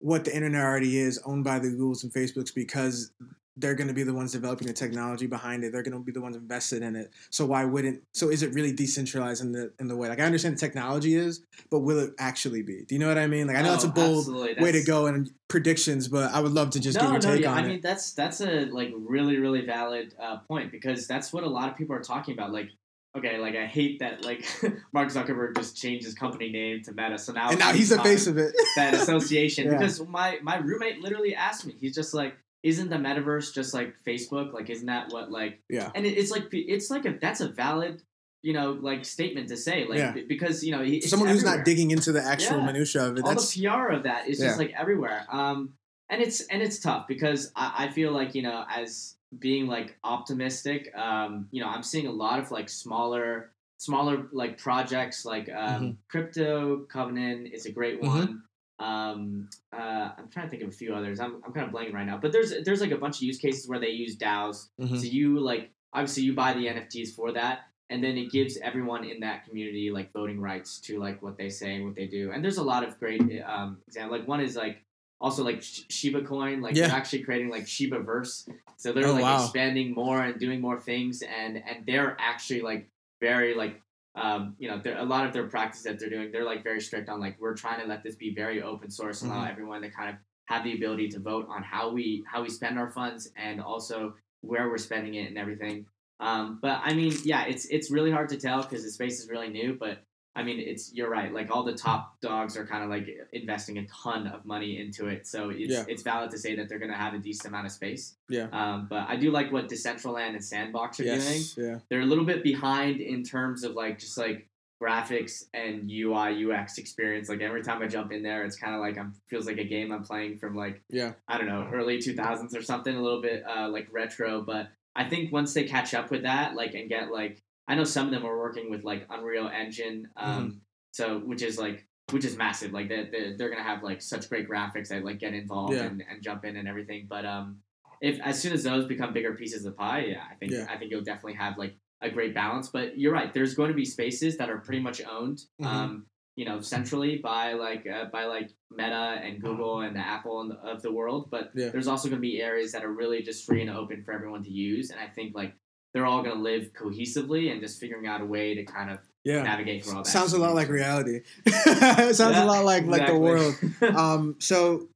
what 0.00 0.26
the 0.26 0.34
internet 0.36 0.62
already 0.62 0.98
is, 0.98 1.18
owned 1.24 1.44
by 1.44 1.58
the 1.58 1.68
Googles 1.68 2.02
and 2.02 2.12
Facebooks, 2.12 2.54
because 2.54 3.10
they're 3.56 3.74
going 3.74 3.86
to 3.88 3.94
be 3.94 4.02
the 4.02 4.12
ones 4.12 4.32
developing 4.32 4.66
the 4.66 4.72
technology 4.72 5.26
behind 5.26 5.62
it. 5.62 5.72
They're 5.72 5.82
going 5.82 5.96
to 5.96 6.00
be 6.00 6.10
the 6.12 6.20
ones 6.20 6.34
invested 6.36 6.82
in 6.82 6.96
it. 6.96 7.12
So 7.30 7.46
why 7.46 7.64
wouldn't? 7.64 8.02
So 8.12 8.28
is 8.30 8.42
it 8.42 8.52
really 8.52 8.72
decentralized 8.72 9.42
in 9.42 9.52
the 9.52 9.72
in 9.78 9.86
the 9.88 9.96
way? 9.96 10.08
Like 10.08 10.20
I 10.20 10.24
understand 10.24 10.56
the 10.56 10.60
technology 10.60 11.14
is, 11.14 11.42
but 11.70 11.80
will 11.80 11.98
it 12.00 12.10
actually 12.18 12.62
be? 12.62 12.84
Do 12.84 12.94
you 12.94 12.98
know 12.98 13.08
what 13.08 13.18
I 13.18 13.26
mean? 13.28 13.46
Like 13.46 13.56
I 13.56 13.62
know 13.62 13.74
it's 13.74 13.84
a 13.84 13.88
Oh, 13.88 14.24
bold 14.24 14.58
way 14.60 14.72
to 14.72 14.82
go 14.84 15.06
and 15.06 15.30
predictions, 15.48 16.08
but 16.08 16.32
I 16.32 16.40
would 16.40 16.52
love 16.52 16.70
to 16.70 16.80
just 16.80 16.96
no, 16.98 17.02
get 17.04 17.10
your 17.12 17.20
no, 17.20 17.34
take 17.36 17.42
yeah. 17.42 17.50
on 17.52 17.58
I 17.58 17.60
it. 17.60 17.64
I 17.64 17.68
mean, 17.68 17.80
that's 17.80 18.12
that's 18.12 18.40
a 18.40 18.64
like 18.66 18.92
really 18.96 19.36
really 19.38 19.64
valid 19.64 20.14
uh, 20.20 20.38
point 20.48 20.72
because 20.72 21.06
that's 21.06 21.32
what 21.32 21.44
a 21.44 21.48
lot 21.48 21.68
of 21.70 21.76
people 21.76 21.94
are 21.94 22.02
talking 22.02 22.34
about. 22.34 22.52
Like, 22.52 22.70
okay, 23.16 23.38
like 23.38 23.54
I 23.54 23.66
hate 23.66 24.00
that 24.00 24.24
like 24.24 24.44
Mark 24.92 25.10
Zuckerberg 25.10 25.56
just 25.56 25.76
changed 25.76 26.04
his 26.04 26.14
company 26.14 26.50
name 26.50 26.82
to 26.82 26.92
Meta, 26.92 27.18
so 27.18 27.32
now 27.32 27.50
and 27.50 27.58
now 27.60 27.72
he's 27.72 27.90
the 27.90 28.00
face 28.02 28.26
of 28.26 28.36
it. 28.36 28.52
that 28.76 28.94
association 29.00 29.66
Yeah. 29.66 29.78
because 29.78 30.04
my 30.08 30.38
my 30.42 30.56
roommate 30.56 31.00
literally 31.00 31.36
asked 31.36 31.64
me. 31.66 31.74
He's 31.80 31.94
just 31.94 32.14
like, 32.14 32.34
isn't 32.64 32.88
the 32.90 32.96
metaverse 32.96 33.54
just 33.54 33.72
like 33.74 33.94
Facebook? 34.04 34.52
Like, 34.52 34.68
isn't 34.70 34.86
that 34.86 35.12
what 35.12 35.30
like? 35.30 35.60
Yeah. 35.68 35.90
And 35.94 36.04
it, 36.04 36.18
it's 36.18 36.30
like 36.32 36.46
it's 36.52 36.90
like 36.90 37.04
a 37.04 37.12
that's 37.20 37.40
a 37.40 37.48
valid 37.48 38.02
you 38.42 38.52
know 38.52 38.72
like 38.72 39.04
statement 39.04 39.48
to 39.48 39.56
say 39.56 39.86
like 39.86 39.98
Yeah. 39.98 40.14
because 40.28 40.64
you 40.64 40.72
know 40.72 40.82
someone 41.00 41.28
who's 41.28 41.38
everywhere. 41.42 41.56
not 41.58 41.64
digging 41.64 41.90
into 41.92 42.10
the 42.12 42.22
actual 42.22 42.58
Yeah. 42.58 42.66
minutia 42.66 43.04
of 43.06 43.16
it. 43.18 43.22
all 43.24 43.30
That's 43.30 43.54
the 43.54 43.66
PR 43.66 43.88
of 43.92 44.02
that 44.02 44.28
is 44.28 44.40
Yeah. 44.40 44.46
just 44.48 44.58
like 44.58 44.72
everywhere. 44.76 45.24
Um, 45.30 45.74
and 46.10 46.20
it's 46.20 46.40
and 46.48 46.60
it's 46.62 46.78
tough 46.80 47.06
because 47.06 47.52
I, 47.54 47.86
I 47.86 47.88
feel 47.90 48.12
like 48.12 48.34
you 48.34 48.42
know 48.42 48.64
as 48.68 49.14
being 49.38 49.66
like 49.66 49.96
optimistic, 50.04 50.94
um, 50.96 51.48
you 51.50 51.60
know, 51.62 51.68
I'm 51.68 51.82
seeing 51.82 52.06
a 52.06 52.12
lot 52.12 52.38
of 52.40 52.50
like 52.50 52.68
smaller 52.68 53.50
smaller 53.78 54.28
like 54.32 54.56
projects 54.58 55.24
like 55.24 55.48
um, 55.50 55.82
Mhm. 55.82 55.96
crypto 56.08 56.78
covenant 56.90 57.52
is 57.52 57.66
a 57.66 57.72
great 57.72 58.00
Mhm. 58.00 58.06
one 58.06 58.42
um 58.80 59.48
uh 59.72 60.10
i'm 60.18 60.28
trying 60.28 60.46
to 60.46 60.50
think 60.50 60.62
of 60.62 60.68
a 60.68 60.72
few 60.72 60.92
others 60.94 61.20
i'm, 61.20 61.40
I'm 61.46 61.52
kind 61.52 61.66
of 61.66 61.72
blanking 61.72 61.94
right 61.94 62.06
now 62.06 62.18
but 62.20 62.32
there's 62.32 62.52
there's 62.64 62.80
like 62.80 62.90
a 62.90 62.96
bunch 62.98 63.16
of 63.18 63.22
use 63.22 63.38
cases 63.38 63.68
where 63.68 63.78
they 63.78 63.90
use 63.90 64.16
daos 64.16 64.68
Mhm. 64.80 64.98
so 64.98 65.04
you 65.04 65.38
like 65.38 65.70
obviously 65.92 66.24
you 66.24 66.34
buy 66.34 66.52
the 66.54 66.66
nfts 66.66 67.10
for 67.14 67.32
that 67.32 67.60
and 67.90 68.02
then 68.02 68.16
it 68.16 68.32
gives 68.32 68.56
everyone 68.58 69.04
in 69.04 69.20
that 69.20 69.46
community 69.46 69.90
like 69.92 70.12
voting 70.12 70.40
rights 70.40 70.80
to 70.80 70.98
like 70.98 71.22
what 71.22 71.36
they 71.36 71.48
say 71.48 71.76
and 71.76 71.84
what 71.84 71.94
they 71.94 72.06
do 72.06 72.32
and 72.32 72.42
there's 72.42 72.58
a 72.58 72.62
lot 72.64 72.82
of 72.82 72.98
great 72.98 73.22
um 73.46 73.78
examples 73.86 74.18
like 74.18 74.28
one 74.28 74.40
is 74.40 74.56
like 74.56 74.82
also 75.20 75.44
like 75.44 75.62
shiba 75.62 76.22
coin 76.22 76.60
like 76.60 76.74
Yeah. 76.74 76.88
they're 76.88 76.96
actually 76.96 77.22
creating 77.22 77.50
like 77.50 77.68
shiba 77.68 78.00
verse 78.00 78.48
so 78.76 78.92
they're 78.92 79.06
Oh, 79.06 79.12
like 79.12 79.22
wow. 79.22 79.36
expanding 79.44 79.94
more 79.94 80.20
and 80.20 80.38
doing 80.40 80.60
more 80.60 80.80
things 80.80 81.22
and 81.22 81.56
and 81.58 81.86
they're 81.86 82.16
actually 82.18 82.60
like 82.62 82.88
very 83.20 83.54
like 83.54 83.80
um, 84.14 84.54
you 84.58 84.68
know, 84.68 84.80
a 84.84 85.04
lot 85.04 85.26
of 85.26 85.32
their 85.32 85.48
practice 85.48 85.82
that 85.82 85.98
they're 85.98 86.10
doing, 86.10 86.30
they're 86.30 86.44
like 86.44 86.62
very 86.62 86.80
strict 86.80 87.08
on 87.08 87.20
like 87.20 87.36
we're 87.40 87.54
trying 87.56 87.80
to 87.80 87.86
let 87.86 88.02
this 88.02 88.14
be 88.16 88.34
very 88.34 88.62
open 88.62 88.90
source, 88.90 89.22
and 89.22 89.30
allow 89.32 89.44
Mhm. 89.44 89.50
everyone 89.50 89.82
to 89.82 89.90
kind 89.90 90.10
of 90.10 90.16
have 90.46 90.62
the 90.62 90.74
ability 90.74 91.08
to 91.08 91.18
vote 91.18 91.46
on 91.48 91.62
how 91.62 91.90
we 91.90 92.22
how 92.30 92.42
we 92.42 92.48
spend 92.50 92.78
our 92.78 92.90
funds 92.90 93.30
and 93.36 93.60
also 93.60 94.14
where 94.42 94.68
we're 94.68 94.78
spending 94.78 95.14
it 95.14 95.28
and 95.28 95.38
everything. 95.38 95.86
Um, 96.20 96.58
but 96.62 96.80
I 96.84 96.94
mean, 96.94 97.12
yeah, 97.24 97.44
it's 97.46 97.66
it's 97.66 97.90
really 97.90 98.10
hard 98.12 98.28
to 98.28 98.36
tell 98.36 98.62
because 98.62 98.84
the 98.84 98.90
space 98.90 99.20
is 99.20 99.28
really 99.28 99.48
new. 99.48 99.76
But 99.78 100.04
I 100.36 100.42
mean, 100.42 100.58
it's 100.58 100.92
you're 100.92 101.08
right. 101.08 101.32
Like 101.32 101.50
all 101.54 101.62
the 101.62 101.74
top 101.74 102.20
dogs 102.20 102.56
are 102.56 102.66
kind 102.66 102.82
of 102.82 102.90
like 102.90 103.08
investing 103.32 103.78
a 103.78 103.86
ton 103.86 104.26
of 104.26 104.44
money 104.44 104.80
into 104.80 105.06
it, 105.06 105.26
so 105.26 105.50
it's 105.50 105.72
Yeah. 105.72 105.84
it's 105.88 106.02
valid 106.02 106.30
to 106.32 106.38
say 106.38 106.56
that 106.56 106.68
they're 106.68 106.80
going 106.80 106.90
to 106.90 106.96
have 106.96 107.14
a 107.14 107.18
decent 107.18 107.48
amount 107.48 107.66
of 107.66 107.72
space. 107.72 108.16
Yeah. 108.28 108.48
Um, 108.52 108.86
but 108.90 109.08
I 109.08 109.16
do 109.16 109.30
like 109.30 109.52
what 109.52 109.68
Decentraland 109.68 110.30
and 110.30 110.44
Sandbox 110.44 110.98
are 111.00 111.04
doing 111.04 111.42
yeah. 111.56 111.78
they're 111.88 112.00
a 112.00 112.06
little 112.06 112.24
bit 112.24 112.42
behind 112.42 113.00
in 113.00 113.22
terms 113.22 113.62
of 113.64 113.74
like 113.74 113.98
just 113.98 114.18
like 114.18 114.48
graphics 114.82 115.44
and 115.54 115.90
UI 115.90 116.44
UX 116.50 116.78
experience. 116.78 117.28
Like 117.28 117.40
every 117.40 117.62
time 117.62 117.80
I 117.80 117.86
jump 117.86 118.12
in 118.12 118.22
there, 118.22 118.44
it's 118.44 118.56
kind 118.56 118.74
of 118.74 118.80
like 118.80 118.98
I'm 118.98 119.14
feels 119.28 119.46
like 119.46 119.58
a 119.58 119.64
game 119.64 119.92
I'm 119.92 120.02
playing 120.02 120.38
from 120.38 120.56
like 120.56 120.82
Yeah. 120.90 121.12
I 121.28 121.38
don't 121.38 121.46
know 121.46 121.68
early 121.72 121.98
2000s 121.98 122.56
or 122.56 122.62
something, 122.62 122.94
a 122.94 123.00
little 123.00 123.22
bit 123.22 123.44
uh, 123.48 123.68
like 123.68 123.88
retro. 123.92 124.42
But 124.42 124.68
I 124.96 125.08
think 125.08 125.32
once 125.32 125.54
they 125.54 125.64
catch 125.64 125.94
up 125.94 126.10
with 126.10 126.22
that, 126.22 126.54
like 126.54 126.74
and 126.74 126.88
get 126.88 127.10
like 127.10 127.42
I 127.68 127.74
know 127.74 127.84
some 127.84 128.06
of 128.06 128.12
them 128.12 128.24
are 128.26 128.36
working 128.38 128.70
with 128.70 128.84
like 128.84 129.06
Unreal 129.10 129.48
Engine, 129.48 130.08
um, 130.16 130.60
so 130.92 131.18
which 131.20 131.42
is 131.42 131.58
like 131.58 131.86
which 132.10 132.24
is 132.24 132.36
massive. 132.36 132.72
Like 132.72 132.88
they 132.88 133.08
they're, 133.10 133.36
they're 133.36 133.50
gonna 133.50 133.62
have 133.62 133.82
like 133.82 134.02
such 134.02 134.28
great 134.28 134.48
graphics 134.48 134.88
that 134.88 135.04
like 135.04 135.18
get 135.18 135.32
involved 135.34 135.72
Yeah. 135.74 135.84
and, 135.84 136.02
and 136.10 136.22
jump 136.22 136.44
in 136.44 136.56
and 136.56 136.68
everything. 136.68 137.06
But 137.08 137.24
um, 137.24 137.58
if 138.00 138.20
as 138.20 138.40
soon 138.40 138.52
as 138.52 138.62
those 138.64 138.84
become 138.86 139.12
bigger 139.14 139.34
pieces 139.34 139.64
of 139.64 139.76
pie, 139.76 140.06
yeah, 140.08 140.22
I 140.30 140.34
think 140.34 140.52
Yeah. 140.52 140.66
I 140.70 140.76
think 140.76 140.90
you'll 140.90 141.02
definitely 141.04 141.34
have 141.34 141.56
like 141.56 141.76
a 142.02 142.10
great 142.10 142.34
balance. 142.34 142.68
But 142.68 142.98
you're 142.98 143.12
right. 143.14 143.32
There's 143.32 143.54
going 143.54 143.68
to 143.68 143.74
be 143.74 143.84
spaces 143.86 144.36
that 144.36 144.50
are 144.50 144.58
pretty 144.58 144.80
much 144.80 145.00
owned, 145.10 145.40
Mhm. 145.62 145.66
um, 145.66 146.06
you 146.36 146.44
know, 146.44 146.60
centrally 146.60 147.16
by 147.16 147.54
like 147.54 147.86
uh, 147.86 148.06
by 148.12 148.24
like 148.26 148.50
Meta 148.70 149.18
and 149.22 149.40
Google 149.40 149.80
and 149.80 149.96
the 149.96 150.00
Apple 150.00 150.42
and 150.42 150.50
the, 150.50 150.56
of 150.56 150.82
the 150.82 150.92
world. 150.92 151.30
But 151.30 151.52
Yeah. 151.54 151.70
there's 151.70 151.86
also 151.88 152.08
going 152.10 152.18
to 152.20 152.28
be 152.28 152.42
areas 152.42 152.72
that 152.72 152.84
are 152.84 152.92
really 152.92 153.22
just 153.22 153.46
free 153.46 153.62
and 153.62 153.70
open 153.70 154.02
for 154.04 154.12
everyone 154.12 154.42
to 154.42 154.50
use. 154.50 154.90
And 154.90 155.00
I 155.00 155.06
think 155.08 155.34
like 155.34 155.54
they're 155.94 156.04
all 156.06 156.22
going 156.22 156.36
to 156.36 156.42
live 156.42 156.72
cohesively 156.74 157.50
and 157.52 157.60
just 157.60 157.80
figuring 157.80 158.06
out 158.06 158.20
a 158.20 158.24
way 158.24 158.54
to 158.54 158.64
kind 158.64 158.90
of 158.90 158.98
Yeah. 159.24 159.42
navigate 159.42 159.84
through 159.84 159.96
all 159.98 160.02
that. 160.02 160.10
Sounds 160.10 160.32
a 160.32 160.38
lot 160.38 160.54
like 160.54 160.68
reality. 160.68 161.20
it 161.46 162.14
sounds 162.16 162.36
a 162.36 162.44
lot 162.44 162.64
like 162.64 162.84
like 162.84 163.06
the 163.06 163.18
world. 163.18 163.54
Um, 163.96 164.36
so 164.40 164.88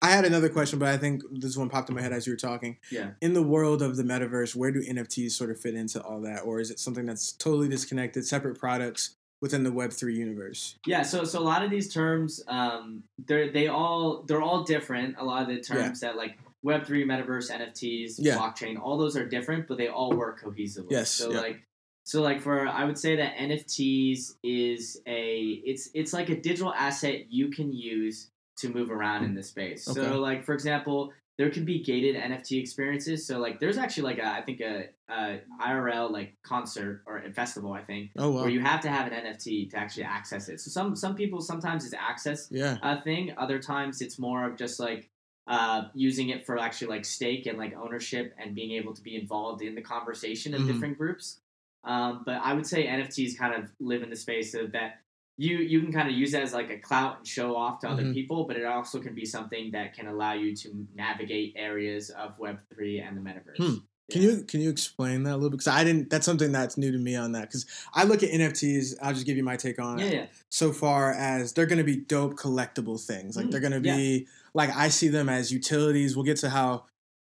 I 0.00 0.10
had 0.10 0.24
another 0.24 0.48
question, 0.48 0.78
but 0.80 0.88
I 0.88 0.96
think 0.96 1.22
this 1.30 1.56
one 1.56 1.68
popped 1.68 1.88
in 1.88 1.94
my 1.94 2.00
head 2.02 2.12
as 2.12 2.26
you 2.26 2.32
were 2.32 2.36
talking. 2.38 2.78
Yeah. 2.90 3.10
In 3.20 3.34
the 3.34 3.42
world 3.42 3.82
of 3.82 3.96
the 3.96 4.02
metaverse, 4.02 4.56
where 4.56 4.72
do 4.72 4.80
NFTs 4.82 5.30
sort 5.32 5.50
of 5.50 5.60
fit 5.60 5.74
into 5.76 6.02
all 6.02 6.20
that, 6.22 6.40
or 6.40 6.58
is 6.60 6.70
it 6.72 6.80
something 6.80 7.06
that's 7.06 7.32
totally 7.32 7.68
disconnected, 7.68 8.26
separate 8.26 8.58
products 8.58 9.14
within 9.40 9.62
the 9.64 9.70
Web 9.72 9.92
three 9.92 10.16
universe? 10.16 10.76
Yeah, 10.86 11.02
so 11.02 11.22
so 11.24 11.38
a 11.38 11.44
lot 11.44 11.62
of 11.62 11.70
these 11.70 11.92
terms, 11.92 12.42
um, 12.48 13.04
they're 13.26 13.52
they 13.52 13.68
all 13.68 14.22
they're 14.26 14.42
all 14.42 14.64
different. 14.64 15.16
A 15.18 15.24
lot 15.24 15.42
of 15.42 15.48
the 15.48 15.60
terms 15.60 16.00
that 16.00 16.16
like 16.16 16.36
Web 16.62 16.86
three, 16.86 17.04
metaverse, 17.04 17.50
NFTs, 17.50 18.14
Yeah. 18.18 18.36
blockchain, 18.36 18.80
all 18.80 18.96
those 18.96 19.16
are 19.16 19.26
different, 19.26 19.66
but 19.66 19.78
they 19.78 19.88
all 19.88 20.12
work 20.16 20.42
cohesively. 20.42 20.90
Yes, 20.90 21.10
So 21.10 21.30
yeah. 21.32 21.40
like 21.40 21.62
so 22.04 22.20
like 22.22 22.40
for 22.40 22.66
I 22.66 22.84
would 22.84 22.98
say 22.98 23.16
that 23.16 23.36
NFTs 23.36 24.32
is 24.42 25.00
a 25.06 25.60
it's 25.64 25.88
it's 25.94 26.12
like 26.12 26.28
a 26.30 26.40
digital 26.40 26.72
asset 26.74 27.30
you 27.30 27.48
can 27.50 27.72
use 27.72 28.30
to 28.58 28.68
move 28.68 28.90
around 28.90 29.24
in 29.24 29.34
this 29.34 29.48
space. 29.48 29.88
Okay. 29.88 30.00
So 30.00 30.18
like 30.20 30.44
for 30.44 30.52
example, 30.52 31.12
there 31.38 31.48
can 31.50 31.64
be 31.64 31.82
gated 31.82 32.16
NFT 32.16 32.60
experiences. 32.60 33.26
So 33.26 33.38
like 33.38 33.58
there's 33.60 33.78
actually 33.78 34.04
like 34.04 34.18
a 34.18 34.26
I 34.26 34.42
think 34.42 34.60
a, 34.60 34.88
a 35.08 35.40
IRL 35.60 36.10
like 36.10 36.34
concert 36.42 37.02
or 37.06 37.18
a 37.18 37.32
festival 37.32 37.72
I 37.72 37.82
think 37.82 38.10
Oh 38.18 38.30
wow, 38.30 38.40
where 38.42 38.50
you 38.50 38.60
have 38.60 38.80
to 38.82 38.88
have 38.88 39.10
an 39.10 39.24
NFT 39.24 39.70
to 39.70 39.76
actually 39.78 40.04
access 40.04 40.48
it. 40.48 40.60
So 40.60 40.70
some 40.70 40.96
some 40.96 41.14
people 41.14 41.40
sometimes 41.40 41.84
it's 41.84 41.94
access 41.94 42.48
yeah, 42.50 42.78
a 42.82 43.00
thing. 43.00 43.32
Other 43.38 43.58
times 43.58 44.00
it's 44.02 44.18
more 44.18 44.44
of 44.48 44.56
just 44.56 44.78
like 44.80 45.08
uh, 45.46 45.84
using 45.94 46.28
it 46.28 46.46
for 46.46 46.56
actually 46.58 46.86
like 46.88 47.04
stake 47.04 47.46
and 47.46 47.58
like 47.58 47.74
ownership 47.76 48.34
and 48.38 48.54
being 48.54 48.72
able 48.72 48.94
to 48.94 49.02
be 49.02 49.16
involved 49.16 49.60
in 49.62 49.74
the 49.74 49.82
conversation 49.82 50.54
of 50.54 50.62
Mhm. 50.62 50.66
different 50.66 50.98
groups. 50.98 51.40
Um, 51.84 52.22
but 52.24 52.36
I 52.42 52.52
would 52.52 52.66
say 52.66 52.86
NFTs 52.86 53.36
kind 53.36 53.54
of 53.54 53.70
live 53.80 54.02
in 54.02 54.10
the 54.10 54.16
space 54.16 54.54
of 54.54 54.72
that 54.72 55.00
you 55.38 55.56
you 55.56 55.80
can 55.80 55.92
kind 55.92 56.08
of 56.08 56.14
use 56.14 56.34
it 56.34 56.42
as 56.42 56.52
like 56.52 56.70
a 56.70 56.78
clout 56.78 57.18
and 57.18 57.26
show 57.26 57.56
off 57.56 57.80
to 57.80 57.88
other 57.88 58.04
Mhm. 58.04 58.12
people, 58.14 58.44
but 58.44 58.56
it 58.56 58.64
also 58.64 59.00
can 59.00 59.14
be 59.14 59.24
something 59.24 59.70
that 59.72 59.94
can 59.94 60.06
allow 60.06 60.34
you 60.34 60.54
to 60.56 60.86
navigate 60.94 61.54
areas 61.56 62.10
of 62.10 62.38
Web 62.38 62.60
three 62.72 63.00
and 63.00 63.16
the 63.16 63.20
metaverse. 63.20 63.56
Hmm. 63.56 63.74
Can 64.10 64.20
Yeah. 64.22 64.28
you 64.30 64.42
can 64.44 64.60
you 64.60 64.68
explain 64.68 65.22
that 65.22 65.32
a 65.32 65.36
little 65.36 65.48
bit? 65.50 65.56
Because 65.58 65.68
I 65.68 65.84
didn't. 65.84 66.10
That's 66.10 66.26
something 66.26 66.52
that's 66.52 66.76
new 66.76 66.92
to 66.92 66.98
me 66.98 67.16
on 67.16 67.32
that. 67.32 67.48
Because 67.48 67.64
I 67.94 68.04
look 68.04 68.22
at 68.22 68.30
NFTs. 68.30 68.94
I'll 69.00 69.14
just 69.14 69.24
give 69.26 69.36
you 69.38 69.42
my 69.42 69.56
take 69.56 69.80
on 69.80 69.98
Yeah, 69.98 70.04
it. 70.04 70.14
yeah. 70.14 70.26
So 70.50 70.70
far 70.70 71.12
as 71.12 71.54
they're 71.54 71.66
going 71.66 71.78
to 71.78 71.84
be 71.84 71.96
dope 71.96 72.34
collectible 72.34 73.00
things. 73.04 73.34
Like 73.36 73.46
Mm, 73.46 73.50
they're 73.52 73.60
going 73.60 73.72
to 73.72 73.80
be 73.80 74.28
like 74.54 74.70
I 74.74 74.88
see 74.88 75.08
them 75.08 75.28
as 75.28 75.52
utilities. 75.52 76.16
We'll 76.16 76.24
get 76.24 76.36
to 76.38 76.50
how 76.50 76.84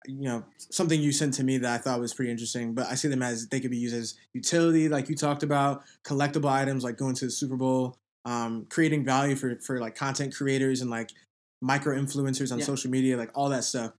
you 0.05 0.23
know 0.27 0.43
something 0.57 1.01
you 1.01 1.11
sent 1.11 1.33
to 1.35 1.43
me 1.43 1.57
that 1.57 1.73
I 1.73 1.77
thought 1.77 1.99
was 1.99 2.13
pretty 2.13 2.31
interesting. 2.31 2.73
But 2.73 2.87
I 2.87 2.95
see 2.95 3.07
them 3.07 3.21
as 3.23 3.47
they 3.47 3.59
could 3.59 3.71
be 3.71 3.77
used 3.77 3.95
as 3.95 4.15
utility, 4.33 4.87
like 4.89 5.09
you 5.09 5.15
talked 5.15 5.43
about, 5.43 5.83
collectible 6.03 6.49
items 6.49 6.83
like 6.83 6.97
going 6.97 7.15
to 7.15 7.25
the 7.25 7.31
Super 7.31 7.55
Bowl, 7.57 7.97
um, 8.25 8.65
creating 8.69 9.03
value 9.03 9.35
for 9.35 9.55
for 9.57 9.79
like 9.79 9.95
content 9.95 10.33
creators 10.35 10.81
and 10.81 10.89
like 10.89 11.11
micro 11.61 11.97
influencers 11.99 12.51
on 12.51 12.59
Yeah. 12.59 12.65
social 12.65 12.91
media, 12.91 13.17
like 13.17 13.31
all 13.35 13.49
that 13.49 13.63
stuff. 13.63 13.93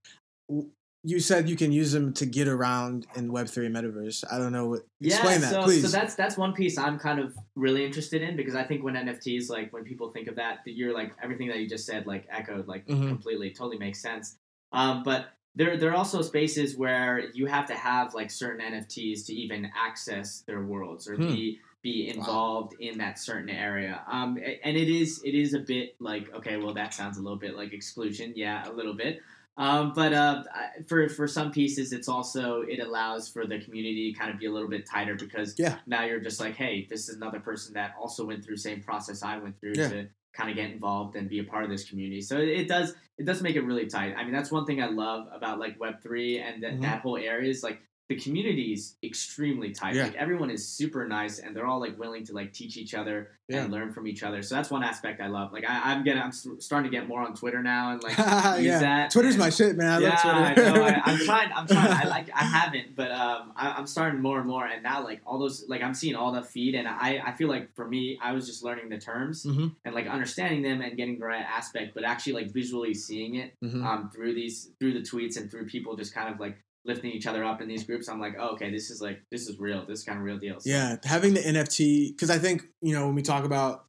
W- 1.05 1.15
You 1.15 1.21
said 1.21 1.49
you 1.49 1.57
can 1.57 1.73
use 1.73 1.93
them 1.93 2.13
to 2.15 2.27
get 2.27 2.49
around 2.49 3.07
in 3.17 3.31
Web 3.33 3.49
three 3.49 3.69
metaverse. 3.69 4.25
I 4.31 4.39
don't 4.39 4.53
know 4.53 4.69
what. 4.69 4.81
Explain 5.01 5.41
that, 5.43 5.51
so, 5.51 5.63
please. 5.63 5.83
So 5.83 5.89
that's 5.89 6.15
that's 6.15 6.37
one 6.37 6.53
piece 6.53 6.79
I'm 6.79 6.99
kind 6.99 7.21
of 7.21 7.35
really 7.55 7.85
interested 7.85 8.23
in 8.23 8.37
because 8.37 8.55
I 8.55 8.65
think 8.65 8.83
when 8.85 8.95
NFTs, 8.95 9.49
like 9.49 9.73
when 9.73 9.85
people 9.85 10.11
think 10.11 10.29
of 10.29 10.37
that, 10.37 10.59
that 10.65 10.73
you're 10.73 10.95
like 10.95 11.13
everything 11.23 11.49
that 11.49 11.59
you 11.59 11.69
just 11.69 11.87
said, 11.87 12.07
like 12.07 12.27
echoed, 12.31 12.67
like 12.67 12.87
Mhm. 12.87 13.09
completely, 13.09 13.51
totally 13.51 13.79
makes 13.79 14.01
sense. 14.01 14.37
Um, 14.73 15.03
but 15.03 15.29
there 15.55 15.77
there 15.77 15.91
are 15.91 15.97
also 15.97 16.23
spaces 16.23 16.77
where 16.77 17.31
you 17.33 17.47
have 17.47 17.67
to 17.67 17.75
have 17.75 18.15
like 18.15 18.31
certain 18.31 18.61
NFTs 18.61 19.27
to 19.27 19.35
even 19.35 19.71
access 19.77 20.43
their 20.47 20.63
worlds 20.65 21.09
or 21.09 21.17
Hmm. 21.17 21.27
be 21.27 21.61
be 21.81 22.09
involved 22.09 22.75
in 22.81 22.99
that 22.99 23.21
certain 23.21 23.49
area. 23.49 24.03
Um, 24.11 24.37
and 24.65 24.77
it 24.77 24.89
is 24.89 25.23
it 25.25 25.35
is 25.35 25.55
a 25.55 25.61
bit 25.61 25.95
like 26.01 26.33
okay, 26.35 26.57
well 26.57 26.75
that 26.75 26.93
sounds 26.93 27.19
a 27.19 27.23
little 27.23 27.39
bit 27.39 27.57
like 27.57 27.73
exclusion, 27.73 28.33
yeah, 28.37 28.69
a 28.69 28.73
little 28.73 28.95
bit. 28.95 29.21
Um, 29.59 29.93
but 29.93 30.13
uh, 30.13 30.45
for 30.87 31.09
for 31.09 31.27
some 31.27 31.51
pieces, 31.51 31.93
it's 31.93 32.09
also 32.09 32.63
it 32.63 32.79
allows 32.79 33.29
for 33.29 33.45
the 33.45 33.59
community 33.59 34.13
to 34.13 34.19
kind 34.19 34.31
of 34.31 34.39
be 34.39 34.47
a 34.47 34.53
little 34.53 34.69
bit 34.69 34.87
tighter 34.87 35.17
because 35.17 35.57
Yeah. 35.59 35.79
now 35.87 36.05
you're 36.05 36.21
just 36.21 36.39
like, 36.41 36.55
hey, 36.55 36.87
this 36.89 37.09
is 37.09 37.17
another 37.17 37.41
person 37.41 37.75
that 37.75 37.95
also 38.01 38.25
went 38.25 38.45
through 38.45 38.55
the 38.55 38.63
same 38.63 38.81
process 38.83 39.23
I 39.23 39.37
went 39.39 39.59
through 39.61 39.73
Yeah. 39.75 39.89
to 39.89 40.09
kind 40.33 40.49
of 40.49 40.55
get 40.55 40.71
involved 40.71 41.17
and 41.17 41.29
be 41.29 41.41
a 41.41 41.45
part 41.45 41.65
of 41.65 41.71
this 41.71 41.89
community. 41.91 42.21
So 42.21 42.39
it, 42.39 42.69
does 42.69 42.95
it 43.19 43.25
does 43.27 43.43
make 43.43 43.57
it 43.57 43.63
really 43.63 43.87
tight. 43.89 44.15
I 44.17 44.23
mean, 44.23 44.33
that's 44.33 44.53
one 44.53 44.65
thing 44.65 44.81
I 44.81 44.87
love 44.87 45.27
about 45.33 45.59
like 45.59 45.81
Web 45.81 46.01
three 46.01 46.39
and 46.39 46.63
that 46.63 46.75
Mhm. 46.75 46.83
that 46.83 47.01
whole 47.03 47.17
area 47.17 47.51
is 47.51 47.65
like 47.65 47.81
the 48.09 48.17
community 48.17 48.73
is 48.73 48.95
extremely 49.03 49.71
tight. 49.73 49.95
Yeah. 49.95 50.05
Like 50.05 50.15
everyone 50.15 50.51
is 50.51 50.67
super 50.67 51.07
nice 51.07 51.41
and 51.41 51.55
they're 51.55 51.67
all 51.67 51.79
like 51.81 51.99
willing 51.99 52.25
to 52.25 52.33
like 52.33 52.53
teach 52.55 52.77
each 52.79 52.95
other 52.95 53.33
Yeah. 53.49 53.65
and 53.65 53.73
learn 53.73 53.93
from 53.93 54.07
each 54.07 54.23
other. 54.23 54.41
So 54.43 54.55
that's 54.55 54.71
one 54.71 54.83
aspect 54.83 55.21
I 55.21 55.27
love. 55.27 55.53
Like 55.53 55.69
I, 55.69 55.93
I'm 55.93 56.05
getting 56.05 56.23
I'm 56.23 56.33
starting 56.33 56.91
to 56.91 56.97
get 56.97 57.07
more 57.07 57.21
on 57.21 57.35
Twitter 57.35 57.63
now 57.63 57.93
and 57.93 58.03
like 58.03 58.17
use 58.59 58.67
yeah, 58.67 58.79
that. 58.81 59.11
Twitter's 59.11 59.35
and- 59.35 59.43
my 59.43 59.51
shit, 59.51 59.77
man. 59.77 59.91
I 59.91 59.99
yeah, 59.99 60.09
love 60.09 60.19
I 60.25 60.55
Twitter. 60.55 60.73
know. 60.73 60.85
I, 60.85 61.03
I'm 61.05 61.19
trying. 61.27 61.53
I'm 61.53 61.67
trying. 61.67 61.93
I 61.93 62.05
like. 62.09 62.31
I 62.35 62.45
haven't, 62.45 62.97
but 62.97 63.11
um, 63.11 63.53
I, 63.57 63.73
I'm 63.73 63.87
starting 63.87 64.21
more 64.23 64.39
and 64.39 64.47
more. 64.49 64.65
And 64.67 64.83
now, 64.83 65.05
like 65.05 65.21
all 65.27 65.39
those, 65.39 65.69
like 65.69 65.83
I'm 65.83 65.93
seeing 65.95 66.15
all 66.15 66.33
the 66.33 66.43
feed, 66.43 66.75
and 66.77 66.89
I, 66.89 67.23
I 67.27 67.33
feel 67.33 67.49
like 67.49 67.75
for 67.75 67.87
me, 67.87 68.19
I 68.23 68.33
was 68.33 68.47
just 68.47 68.63
learning 68.63 68.89
the 68.89 68.99
terms 68.99 69.45
Mhm. 69.45 69.75
and 69.85 69.95
like 69.95 70.07
understanding 70.07 70.63
them 70.63 70.81
and 70.81 70.97
getting 70.97 71.19
the 71.19 71.27
right 71.27 71.45
aspect, 71.45 71.95
but 71.95 72.05
actually 72.05 72.33
like 72.35 72.51
visually 72.53 72.95
seeing 72.95 73.35
it 73.37 73.53
Mhm. 73.63 73.85
um 73.85 74.11
through 74.15 74.35
these 74.35 74.71
through 74.81 74.95
the 74.95 75.01
tweets 75.01 75.37
and 75.37 75.51
through 75.51 75.67
people 75.67 75.95
just 75.97 76.15
kind 76.15 76.33
of 76.33 76.41
like 76.41 76.57
lifting 76.85 77.11
each 77.11 77.27
other 77.27 77.45
up 77.45 77.61
in 77.61 77.69
these 77.69 77.85
groups. 77.85 78.09
I'm 78.09 78.21
like, 78.21 78.35
oh, 78.39 78.51
okay, 78.51 78.71
this 78.71 78.91
is 78.91 79.01
like 79.01 79.21
this 79.31 79.49
is 79.49 79.59
real. 79.59 79.85
This 79.87 80.01
is 80.01 80.05
kind 80.05 80.19
of 80.19 80.25
real 80.25 80.39
deal. 80.39 80.61
So, 80.61 80.71
Yeah, 80.71 80.97
having 81.05 81.35
the 81.35 81.41
NFT 81.41 82.09
because 82.09 82.31
I 82.31 82.39
think 82.39 82.65
you 82.81 82.95
know 82.95 83.07
when 83.07 83.15
we 83.15 83.23
talk 83.23 83.45
about 83.45 83.87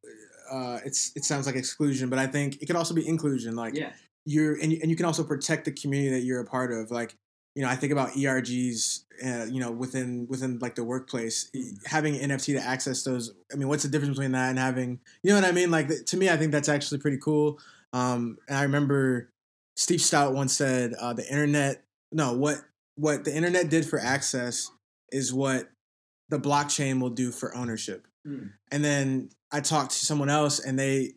uh, 0.51 0.79
it's 0.85 1.11
it 1.15 1.23
sounds 1.23 1.45
like 1.45 1.55
exclusion, 1.55 2.09
but 2.09 2.19
I 2.19 2.27
think 2.27 2.61
it 2.61 2.65
could 2.65 2.75
also 2.75 2.93
be 2.93 3.07
inclusion. 3.07 3.55
Like 3.55 3.75
yeah, 3.75 3.91
you're 4.25 4.55
and 4.55 4.71
you, 4.71 4.79
and 4.81 4.89
you 4.89 4.97
can 4.97 5.05
also 5.05 5.23
protect 5.23 5.65
the 5.65 5.71
community 5.71 6.11
that 6.11 6.25
you're 6.25 6.41
a 6.41 6.45
part 6.45 6.71
of. 6.71 6.91
Like 6.91 7.15
you 7.55 7.63
know, 7.63 7.69
I 7.69 7.75
think 7.75 7.91
about 7.91 8.11
ERGs. 8.11 9.03
Uh, 9.21 9.43
you 9.51 9.59
know, 9.59 9.69
within 9.69 10.27
within 10.29 10.59
like 10.59 10.75
the 10.75 10.83
workplace, 10.83 11.49
e, 11.53 11.73
having 11.85 12.15
NFT 12.15 12.57
to 12.57 12.65
access 12.65 13.03
those. 13.03 13.33
I 13.51 13.57
mean, 13.57 13.67
what's 13.67 13.83
the 13.83 13.89
difference 13.89 14.15
between 14.15 14.31
that 14.31 14.49
and 14.49 14.57
having 14.57 15.01
you 15.23 15.31
know 15.31 15.35
what 15.35 15.43
I 15.43 15.51
mean? 15.51 15.69
Like 15.69 15.89
to 16.05 16.17
me, 16.17 16.29
I 16.29 16.37
think 16.37 16.53
that's 16.53 16.69
actually 16.69 16.99
pretty 16.99 17.17
cool. 17.17 17.59
Um, 17.91 18.37
and 18.47 18.57
I 18.57 18.63
remember 18.63 19.29
Steve 19.75 19.99
Stoute 19.99 20.33
once 20.33 20.53
said, 20.53 20.93
uh, 20.93 21.11
"The 21.11 21.29
internet, 21.29 21.83
no, 22.13 22.33
what 22.33 22.59
what 22.99 23.23
the 23.23 23.35
internet 23.35 23.69
did 23.69 23.85
for 23.85 23.99
access 23.99 24.71
is 25.11 25.33
what 25.33 25.69
the 26.29 26.39
blockchain 26.39 27.01
will 27.01 27.09
do 27.09 27.31
for 27.31 27.55
ownership." 27.55 28.07
Hmm. 28.25 28.47
And 28.71 28.83
then 28.83 29.29
I 29.51 29.61
talked 29.61 29.91
to 29.91 30.05
someone 30.05 30.29
else, 30.29 30.59
and 30.59 30.77
they 30.77 31.13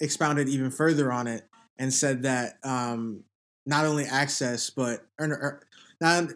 expounded 0.00 0.48
even 0.48 0.70
further 0.70 1.12
on 1.12 1.26
it 1.26 1.44
and 1.78 1.92
said 1.92 2.22
that 2.22 2.58
um, 2.64 3.24
not 3.66 3.86
only 3.86 4.04
access, 4.04 4.70
but 4.70 5.06
or, 5.18 5.62
not 6.00 6.30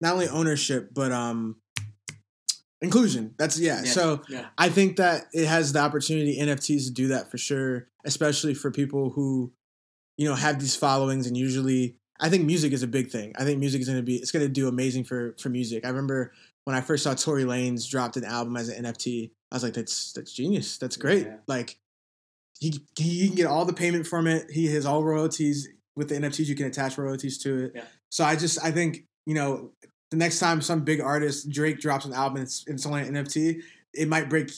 not 0.00 0.12
only 0.14 0.28
ownership, 0.28 0.90
but 0.92 1.12
um, 1.12 1.56
inclusion. 2.80 3.34
That's 3.38 3.58
yeah. 3.58 3.82
Yeah, 3.84 3.90
So 3.90 4.22
yeah. 4.28 4.46
I 4.58 4.68
think 4.68 4.96
that 4.96 5.26
it 5.32 5.46
has 5.46 5.72
the 5.72 5.80
opportunity 5.80 6.38
NFTs 6.38 6.86
to 6.86 6.90
do 6.92 7.08
that 7.08 7.30
for 7.30 7.38
sure, 7.38 7.88
especially 8.04 8.54
for 8.54 8.70
people 8.70 9.10
who 9.10 9.52
you 10.16 10.28
know 10.28 10.34
have 10.34 10.60
these 10.60 10.76
followings 10.76 11.26
and 11.26 11.36
usually. 11.36 11.96
I 12.20 12.28
think 12.28 12.44
music 12.44 12.72
is 12.72 12.82
a 12.82 12.86
big 12.86 13.10
thing. 13.10 13.32
I 13.36 13.44
think 13.44 13.58
music 13.58 13.80
is 13.80 13.86
going 13.86 13.98
to 13.98 14.02
be 14.02 14.16
it's 14.16 14.32
going 14.32 14.44
to 14.44 14.52
do 14.52 14.68
amazing 14.68 15.04
for 15.04 15.34
for 15.38 15.48
music. 15.48 15.84
I 15.84 15.88
remember 15.88 16.32
when 16.64 16.76
I 16.76 16.80
first 16.80 17.04
saw 17.04 17.14
Tory 17.14 17.44
Lanez 17.44 17.88
dropped 17.88 18.16
an 18.16 18.24
album 18.24 18.56
as 18.56 18.68
an 18.68 18.84
NFT. 18.84 19.30
I 19.50 19.56
was 19.56 19.62
like, 19.62 19.74
that's 19.74 20.12
that's 20.12 20.32
genius. 20.32 20.78
That's 20.78 20.96
great. 20.96 21.26
Yeah. 21.26 21.36
Like 21.46 21.78
he 22.58 22.80
he 22.98 23.26
can 23.26 23.36
get 23.36 23.46
all 23.46 23.64
the 23.64 23.72
payment 23.72 24.06
from 24.06 24.26
it. 24.26 24.50
He 24.50 24.66
has 24.74 24.86
all 24.86 25.04
royalties 25.04 25.68
with 25.94 26.08
the 26.08 26.16
NFTs. 26.16 26.46
You 26.46 26.56
can 26.56 26.66
attach 26.66 26.98
royalties 26.98 27.38
to 27.38 27.64
it. 27.64 27.72
Yeah. 27.74 27.84
So 28.10 28.24
I 28.24 28.36
just 28.36 28.62
I 28.64 28.70
think 28.70 29.04
you 29.26 29.34
know 29.34 29.72
the 30.10 30.16
next 30.16 30.38
time 30.38 30.60
some 30.60 30.82
big 30.82 31.00
artist 31.00 31.50
Drake 31.50 31.80
drops 31.80 32.04
an 32.04 32.12
album 32.12 32.36
and 32.36 32.44
it's, 32.44 32.64
it's 32.66 32.86
only 32.86 33.02
an 33.02 33.14
NFT, 33.14 33.60
it 33.92 34.08
might 34.08 34.28
break 34.28 34.50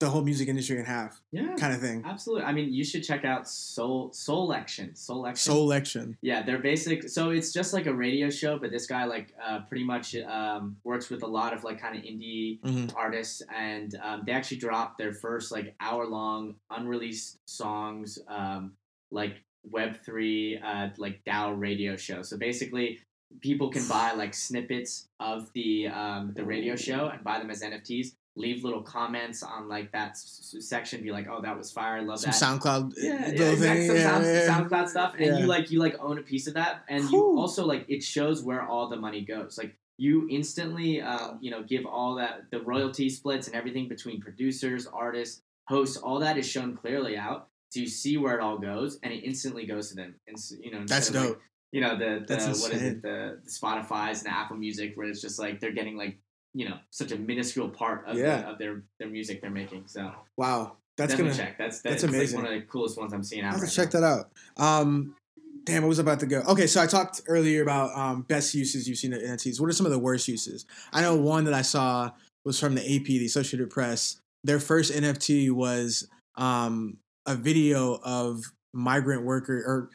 the 0.00 0.08
whole 0.08 0.22
music 0.22 0.48
industry 0.48 0.78
in 0.78 0.84
half, 0.84 1.20
yeah, 1.32 1.56
kind 1.56 1.74
of 1.74 1.80
thing. 1.80 2.04
absolutely. 2.06 2.44
I 2.44 2.52
mean, 2.52 2.72
you 2.72 2.84
should 2.84 3.02
check 3.02 3.24
out 3.24 3.48
Soul 3.48 4.12
Soul 4.12 4.52
Action. 4.52 4.94
Soul 4.94 5.26
Action. 5.26 5.52
Soul 5.52 5.64
Election. 5.64 6.16
Yeah, 6.22 6.42
they're 6.42 6.58
basic. 6.60 7.08
So 7.08 7.30
it's 7.30 7.52
just 7.52 7.72
like 7.74 7.86
a 7.86 7.92
radio 7.94 8.30
show, 8.30 8.58
but 8.58 8.70
this 8.70 8.86
guy 8.86 9.04
like 9.06 9.34
uh, 9.44 9.60
pretty 9.68 9.84
much 9.84 10.14
um, 10.16 10.76
works 10.84 11.10
with 11.10 11.22
a 11.24 11.26
lot 11.26 11.52
of 11.52 11.64
like 11.64 11.80
kind 11.80 11.96
of 11.96 12.04
indie 12.04 12.60
Mhm. 12.60 12.92
artists, 12.94 13.42
and 13.54 13.94
um, 14.02 14.22
they 14.24 14.32
actually 14.32 14.58
dropped 14.58 14.98
their 14.98 15.12
first 15.12 15.50
like 15.50 15.74
hour 15.80 16.06
long 16.06 16.54
unreleased 16.70 17.38
songs, 17.46 18.18
um, 18.28 18.72
like 19.10 19.42
Web 19.70 19.96
three, 20.04 20.58
uh, 20.58 20.88
like 20.98 21.24
DAO 21.24 21.58
radio 21.58 21.96
show. 21.96 22.22
So 22.22 22.36
basically, 22.38 23.00
people 23.40 23.68
can 23.70 23.86
buy 23.88 24.12
like 24.12 24.32
snippets 24.32 25.08
of 25.20 25.52
the 25.52 25.88
um, 25.88 26.32
the 26.34 26.44
radio 26.44 26.76
show 26.76 27.08
and 27.08 27.22
buy 27.24 27.38
them 27.40 27.50
as 27.50 27.62
NFTs. 27.62 28.12
Leave 28.38 28.64
little 28.64 28.82
comments 28.82 29.42
on 29.42 29.68
like 29.68 29.90
that 29.92 30.10
s- 30.12 30.54
s- 30.56 30.66
section. 30.68 31.02
Be 31.02 31.10
like, 31.12 31.26
oh, 31.28 31.40
that 31.42 31.56
was 31.58 31.70
fire. 31.72 31.96
I 31.96 32.00
love 32.00 32.20
Some 32.20 32.30
that 32.30 32.62
SoundCloud. 32.62 32.92
yeah, 32.96 33.12
uh, 33.12 33.16
yeah, 33.16 33.50
exactly. 33.50 33.86
Some 33.88 33.96
Yeah, 33.96 34.02
sound, 34.04 34.24
yeah. 34.24 34.48
SoundCloud 34.48 34.88
stuff, 34.88 35.14
and 35.18 35.26
Yeah. 35.26 35.38
you 35.38 35.46
like 35.46 35.70
you 35.70 35.78
like 35.80 35.96
own 36.00 36.18
a 36.18 36.22
piece 36.22 36.46
of 36.46 36.54
that, 36.54 36.84
and 36.88 37.04
Whew. 37.08 37.18
you 37.34 37.38
also 37.38 37.66
like 37.66 37.84
it 37.88 38.02
shows 38.02 38.42
where 38.42 38.62
all 38.62 38.88
the 38.88 38.96
money 38.96 39.22
goes. 39.22 39.58
Like 39.58 39.76
you 39.98 40.28
instantly, 40.30 41.00
um, 41.02 41.38
you 41.40 41.50
know, 41.50 41.62
give 41.62 41.84
all 41.84 42.14
that 42.16 42.50
the 42.50 42.60
royalty 42.62 43.08
splits 43.10 43.48
and 43.48 43.56
everything 43.56 43.88
between 43.88 44.20
producers, 44.20 44.86
artists, 44.86 45.42
hosts. 45.66 45.96
All 45.96 46.20
that 46.20 46.38
is 46.38 46.48
shown 46.48 46.76
clearly 46.76 47.16
out, 47.16 47.48
so 47.70 47.80
you 47.80 47.88
see 47.88 48.16
where 48.16 48.34
it 48.38 48.40
all 48.40 48.58
goes, 48.58 48.98
and 49.02 49.12
it 49.12 49.24
instantly 49.24 49.66
goes 49.66 49.88
to 49.88 49.96
them. 49.96 50.14
And 50.28 50.36
you 50.62 50.70
know, 50.70 50.84
That's 50.86 51.08
of, 51.10 51.16
like, 51.16 51.28
dope. 51.30 51.42
you 51.72 51.80
know 51.80 51.98
the, 51.98 52.24
the 52.28 52.34
what 52.62 52.72
is 52.72 52.82
it 52.82 53.02
the, 53.02 53.40
the 53.44 53.50
Spotify's 53.50 54.22
and 54.22 54.26
the 54.32 54.36
Apple 54.36 54.56
Music 54.56 54.92
where 54.96 55.08
it's 55.08 55.20
just 55.20 55.38
like 55.40 55.58
they're 55.60 55.72
getting 55.72 55.96
like 55.96 56.18
you 56.54 56.68
know 56.68 56.76
such 56.90 57.12
a 57.12 57.16
minuscule 57.16 57.68
part 57.68 58.06
of, 58.06 58.16
Yeah. 58.16 58.42
the, 58.42 58.48
of 58.50 58.58
their 58.58 58.82
their 58.98 59.08
music 59.08 59.40
they're 59.40 59.50
making. 59.50 59.84
So 59.86 60.10
Wow, 60.36 60.76
that's 60.96 61.12
definitely 61.12 61.36
gonna. 61.38 61.48
check. 61.48 61.58
That's 61.58 61.80
that's 61.80 62.02
that's, 62.02 62.04
amazing. 62.14 62.38
Like 62.38 62.46
one 62.46 62.54
of 62.54 62.60
the 62.60 62.66
coolest 62.66 62.98
ones 62.98 63.12
I'm 63.12 63.22
seeing 63.22 63.44
I 63.44 63.48
out 63.48 63.52
have 63.54 63.62
right 63.62 63.70
check 63.70 63.92
now. 63.94 64.00
that 64.00 64.06
out. 64.06 64.30
Um, 64.56 65.14
damn, 65.64 65.84
I 65.84 65.86
was 65.86 65.98
about 65.98 66.20
to 66.20 66.26
go. 66.26 66.40
Okay, 66.48 66.66
so 66.66 66.80
I 66.82 66.86
talked 66.86 67.22
earlier 67.26 67.62
about 67.62 67.96
um, 67.96 68.22
best 68.22 68.54
uses 68.54 68.88
you've 68.88 68.98
seen 68.98 69.12
of 69.12 69.20
NFTs. 69.20 69.60
What 69.60 69.68
are 69.68 69.72
some 69.72 69.86
of 69.86 69.92
the 69.92 69.98
worst 69.98 70.26
uses? 70.28 70.64
I 70.92 71.02
know 71.02 71.16
one 71.16 71.44
that 71.44 71.54
I 71.54 71.62
saw 71.62 72.10
was 72.44 72.58
from 72.58 72.74
the 72.74 72.80
AP, 72.82 73.04
the 73.04 73.26
Associated 73.26 73.68
Press. 73.70 74.20
Their 74.44 74.60
first 74.60 74.92
NFT 74.92 75.50
was 75.50 76.08
um, 76.36 76.96
a 77.26 77.34
video 77.34 77.98
of 78.02 78.52
migrant 78.72 79.24
worker 79.24 79.56
or 79.66 79.90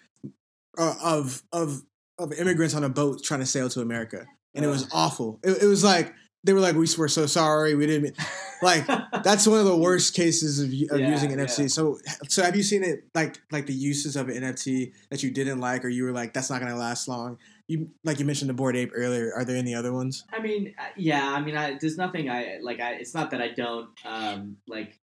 uh, 0.78 0.96
of 1.04 1.42
of 1.52 1.82
of 2.20 2.32
immigrants 2.34 2.76
on 2.76 2.84
a 2.84 2.90
boat 2.90 3.24
trying 3.24 3.40
to 3.40 3.46
sail 3.46 3.70
to 3.70 3.82
America, 3.82 4.26
and 4.54 4.64
it 4.64 4.68
was 4.68 4.88
awful. 4.94 5.40
It, 5.44 5.64
it 5.64 5.66
was 5.66 5.84
like 5.84 6.14
they 6.44 6.54
were 6.54 6.60
like, 6.60 6.76
"We 6.76 6.88
were 6.98 7.08
so 7.08 7.26
sorry, 7.26 7.76
we 7.76 7.86
didn't." 7.86 8.04
mean-" 8.04 8.16
Like 8.62 8.86
that's 9.24 9.48
one 9.48 9.60
of 9.60 9.66
the 9.66 9.78
worst 9.78 10.14
cases 10.14 10.60
of, 10.60 10.68
of 10.68 11.00
Yeah, 11.02 11.10
using 11.10 11.32
NFT. 11.32 11.60
yeah. 11.60 11.68
So, 11.68 12.00
so 12.28 12.44
have 12.44 12.56
you 12.56 12.64
seen 12.64 12.84
it 12.84 13.06
like 13.14 13.40
like 13.52 13.66
the 13.66 13.74
uses 13.74 14.16
of 14.16 14.30
an 14.30 14.42
NFT 14.44 14.94
that 15.10 15.24
you 15.24 15.32
didn't 15.32 15.60
like, 15.60 15.84
or 15.86 15.90
you 15.90 16.04
were 16.04 16.12
like, 16.12 16.34
that's 16.34 16.50
not 16.50 16.62
gonna 16.62 16.76
last 16.76 17.08
long? 17.08 17.38
You 17.68 17.90
like 18.04 18.20
you 18.20 18.26
mentioned 18.26 18.50
the 18.50 18.54
bored 18.54 18.76
ape 18.76 18.92
earlier. 18.94 19.34
Are 19.34 19.46
there 19.46 19.56
any 19.58 19.74
other 19.74 19.94
ones? 19.94 20.26
I 20.34 20.40
mean, 20.42 20.74
uh, 20.78 20.84
yeah. 20.98 21.30
I 21.32 21.40
mean, 21.42 21.56
I, 21.56 21.78
there's 21.80 21.98
nothing 21.98 22.30
I 22.30 22.60
like. 22.62 22.80
I 22.80 22.94
it's 22.96 23.14
not 23.14 23.32
that 23.32 23.42
I 23.42 23.50
don't 23.50 23.90
um, 24.06 24.58
like 24.68 25.00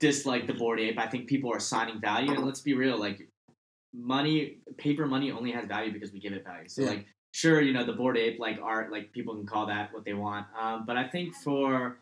dislike 0.00 0.46
the 0.46 0.54
bored 0.54 0.80
ape. 0.80 0.98
I 0.98 1.06
think 1.08 1.26
people 1.28 1.52
are 1.52 1.56
assigning 1.56 2.00
value, 2.00 2.32
and 2.32 2.44
let's 2.46 2.60
be 2.60 2.74
real. 2.74 2.98
Like 2.98 3.28
money, 3.94 4.58
paper 4.76 5.06
money 5.06 5.30
only 5.32 5.50
has 5.52 5.66
value 5.66 5.92
because 5.92 6.12
we 6.12 6.20
give 6.20 6.32
it 6.32 6.44
value. 6.44 6.68
So 6.68 6.82
Yeah. 6.82 6.88
like, 6.90 7.06
sure, 7.32 7.60
you 7.60 7.72
know, 7.72 7.84
the 7.84 7.92
bored 7.92 8.16
ape 8.18 8.38
like 8.40 8.58
art, 8.62 8.90
like 8.92 9.12
people 9.12 9.34
can 9.34 9.46
call 9.46 9.66
that 9.66 9.92
what 9.92 10.04
they 10.04 10.14
want. 10.14 10.46
Um, 10.58 10.84
but 10.86 10.96
I 10.96 11.06
think 11.06 11.34
for 11.34 11.98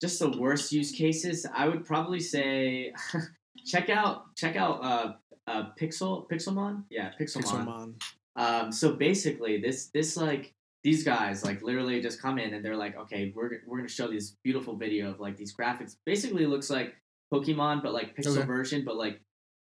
just 0.00 0.18
the 0.18 0.30
worst 0.30 0.72
use 0.72 0.92
cases, 0.92 1.46
I 1.54 1.68
would 1.68 1.84
probably 1.84 2.20
say 2.20 2.92
check 3.66 3.88
out 3.88 4.34
check 4.36 4.56
out 4.56 4.84
uh, 4.84 5.12
uh, 5.46 5.70
Pixel 5.80 6.28
Pixelmon. 6.28 6.84
Yeah, 6.90 7.12
Pixelmon. 7.18 7.66
Pixelmon. 7.66 7.94
Um, 8.36 8.72
so 8.72 8.92
basically, 8.92 9.60
this 9.60 9.86
this 9.86 10.16
like 10.16 10.52
these 10.84 11.02
guys 11.02 11.44
like 11.44 11.62
literally 11.62 12.00
just 12.00 12.20
come 12.20 12.38
in 12.38 12.54
and 12.54 12.64
they're 12.64 12.76
like, 12.76 12.96
okay, 12.96 13.32
we're 13.34 13.62
we're 13.66 13.78
gonna 13.78 13.88
show 13.88 14.08
this 14.08 14.36
beautiful 14.44 14.76
video 14.76 15.10
of 15.10 15.20
like 15.20 15.36
these 15.36 15.54
graphics. 15.54 15.96
Basically, 16.04 16.44
it 16.44 16.48
looks 16.48 16.68
like 16.70 16.94
Pokemon, 17.32 17.82
but 17.82 17.92
like 17.92 18.16
pixel 18.16 18.36
Okay. 18.38 18.46
version, 18.46 18.84
but 18.84 18.96
like 18.96 19.20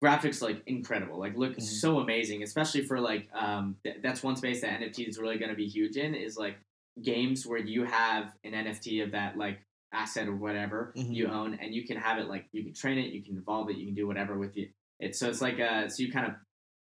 graphics 0.04 0.42
like 0.42 0.62
incredible, 0.68 1.18
like 1.18 1.36
look 1.38 1.56
Mhm. 1.56 1.62
so 1.62 2.00
amazing, 2.00 2.44
especially 2.44 2.84
for 2.86 3.00
like 3.00 3.30
um 3.34 3.78
th- 3.84 3.98
that's 4.02 4.22
one 4.22 4.36
space 4.36 4.62
that 4.62 4.80
NFT 4.82 5.08
is 5.08 5.18
really 5.18 5.38
gonna 5.38 5.56
be 5.56 5.68
huge 5.68 5.96
in 5.98 6.14
is 6.16 6.38
like 6.38 6.58
games 7.02 7.46
where 7.48 7.60
you 7.60 7.86
have 7.86 8.34
an 8.44 8.52
NFT 8.54 9.02
of 9.04 9.12
that 9.12 9.38
like 9.38 9.60
asset 9.94 10.28
or 10.28 10.36
whatever 10.36 10.94
Mhm. 10.98 11.16
you 11.16 11.28
own, 11.28 11.54
and 11.56 11.74
you 11.74 11.86
can 11.86 11.98
have 11.98 12.18
it 12.18 12.28
like 12.28 12.46
you 12.52 12.64
can 12.64 12.74
train 12.74 12.98
it, 12.98 13.14
you 13.14 13.24
can 13.24 13.38
evolve 13.38 13.70
it, 13.70 13.78
you 13.78 13.86
can 13.86 13.96
do 13.96 14.08
whatever 14.08 14.38
with 14.38 14.58
it. 14.58 14.72
It's 15.00 15.18
so 15.20 15.30
it's 15.30 15.42
like 15.42 15.60
uh 15.60 15.88
so 15.88 16.04
you 16.04 16.12
kind 16.12 16.28
of 16.28 16.34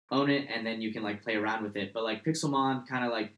own 0.10 0.30
it 0.30 0.48
and 0.50 0.66
then 0.66 0.82
you 0.82 0.92
can 0.94 1.04
like 1.04 1.24
play 1.24 1.36
around 1.36 1.64
with 1.64 1.76
it. 1.78 1.92
But 1.94 2.04
like 2.04 2.24
Pixelmon 2.26 2.88
kind 2.88 3.06
of 3.06 3.12
like 3.12 3.36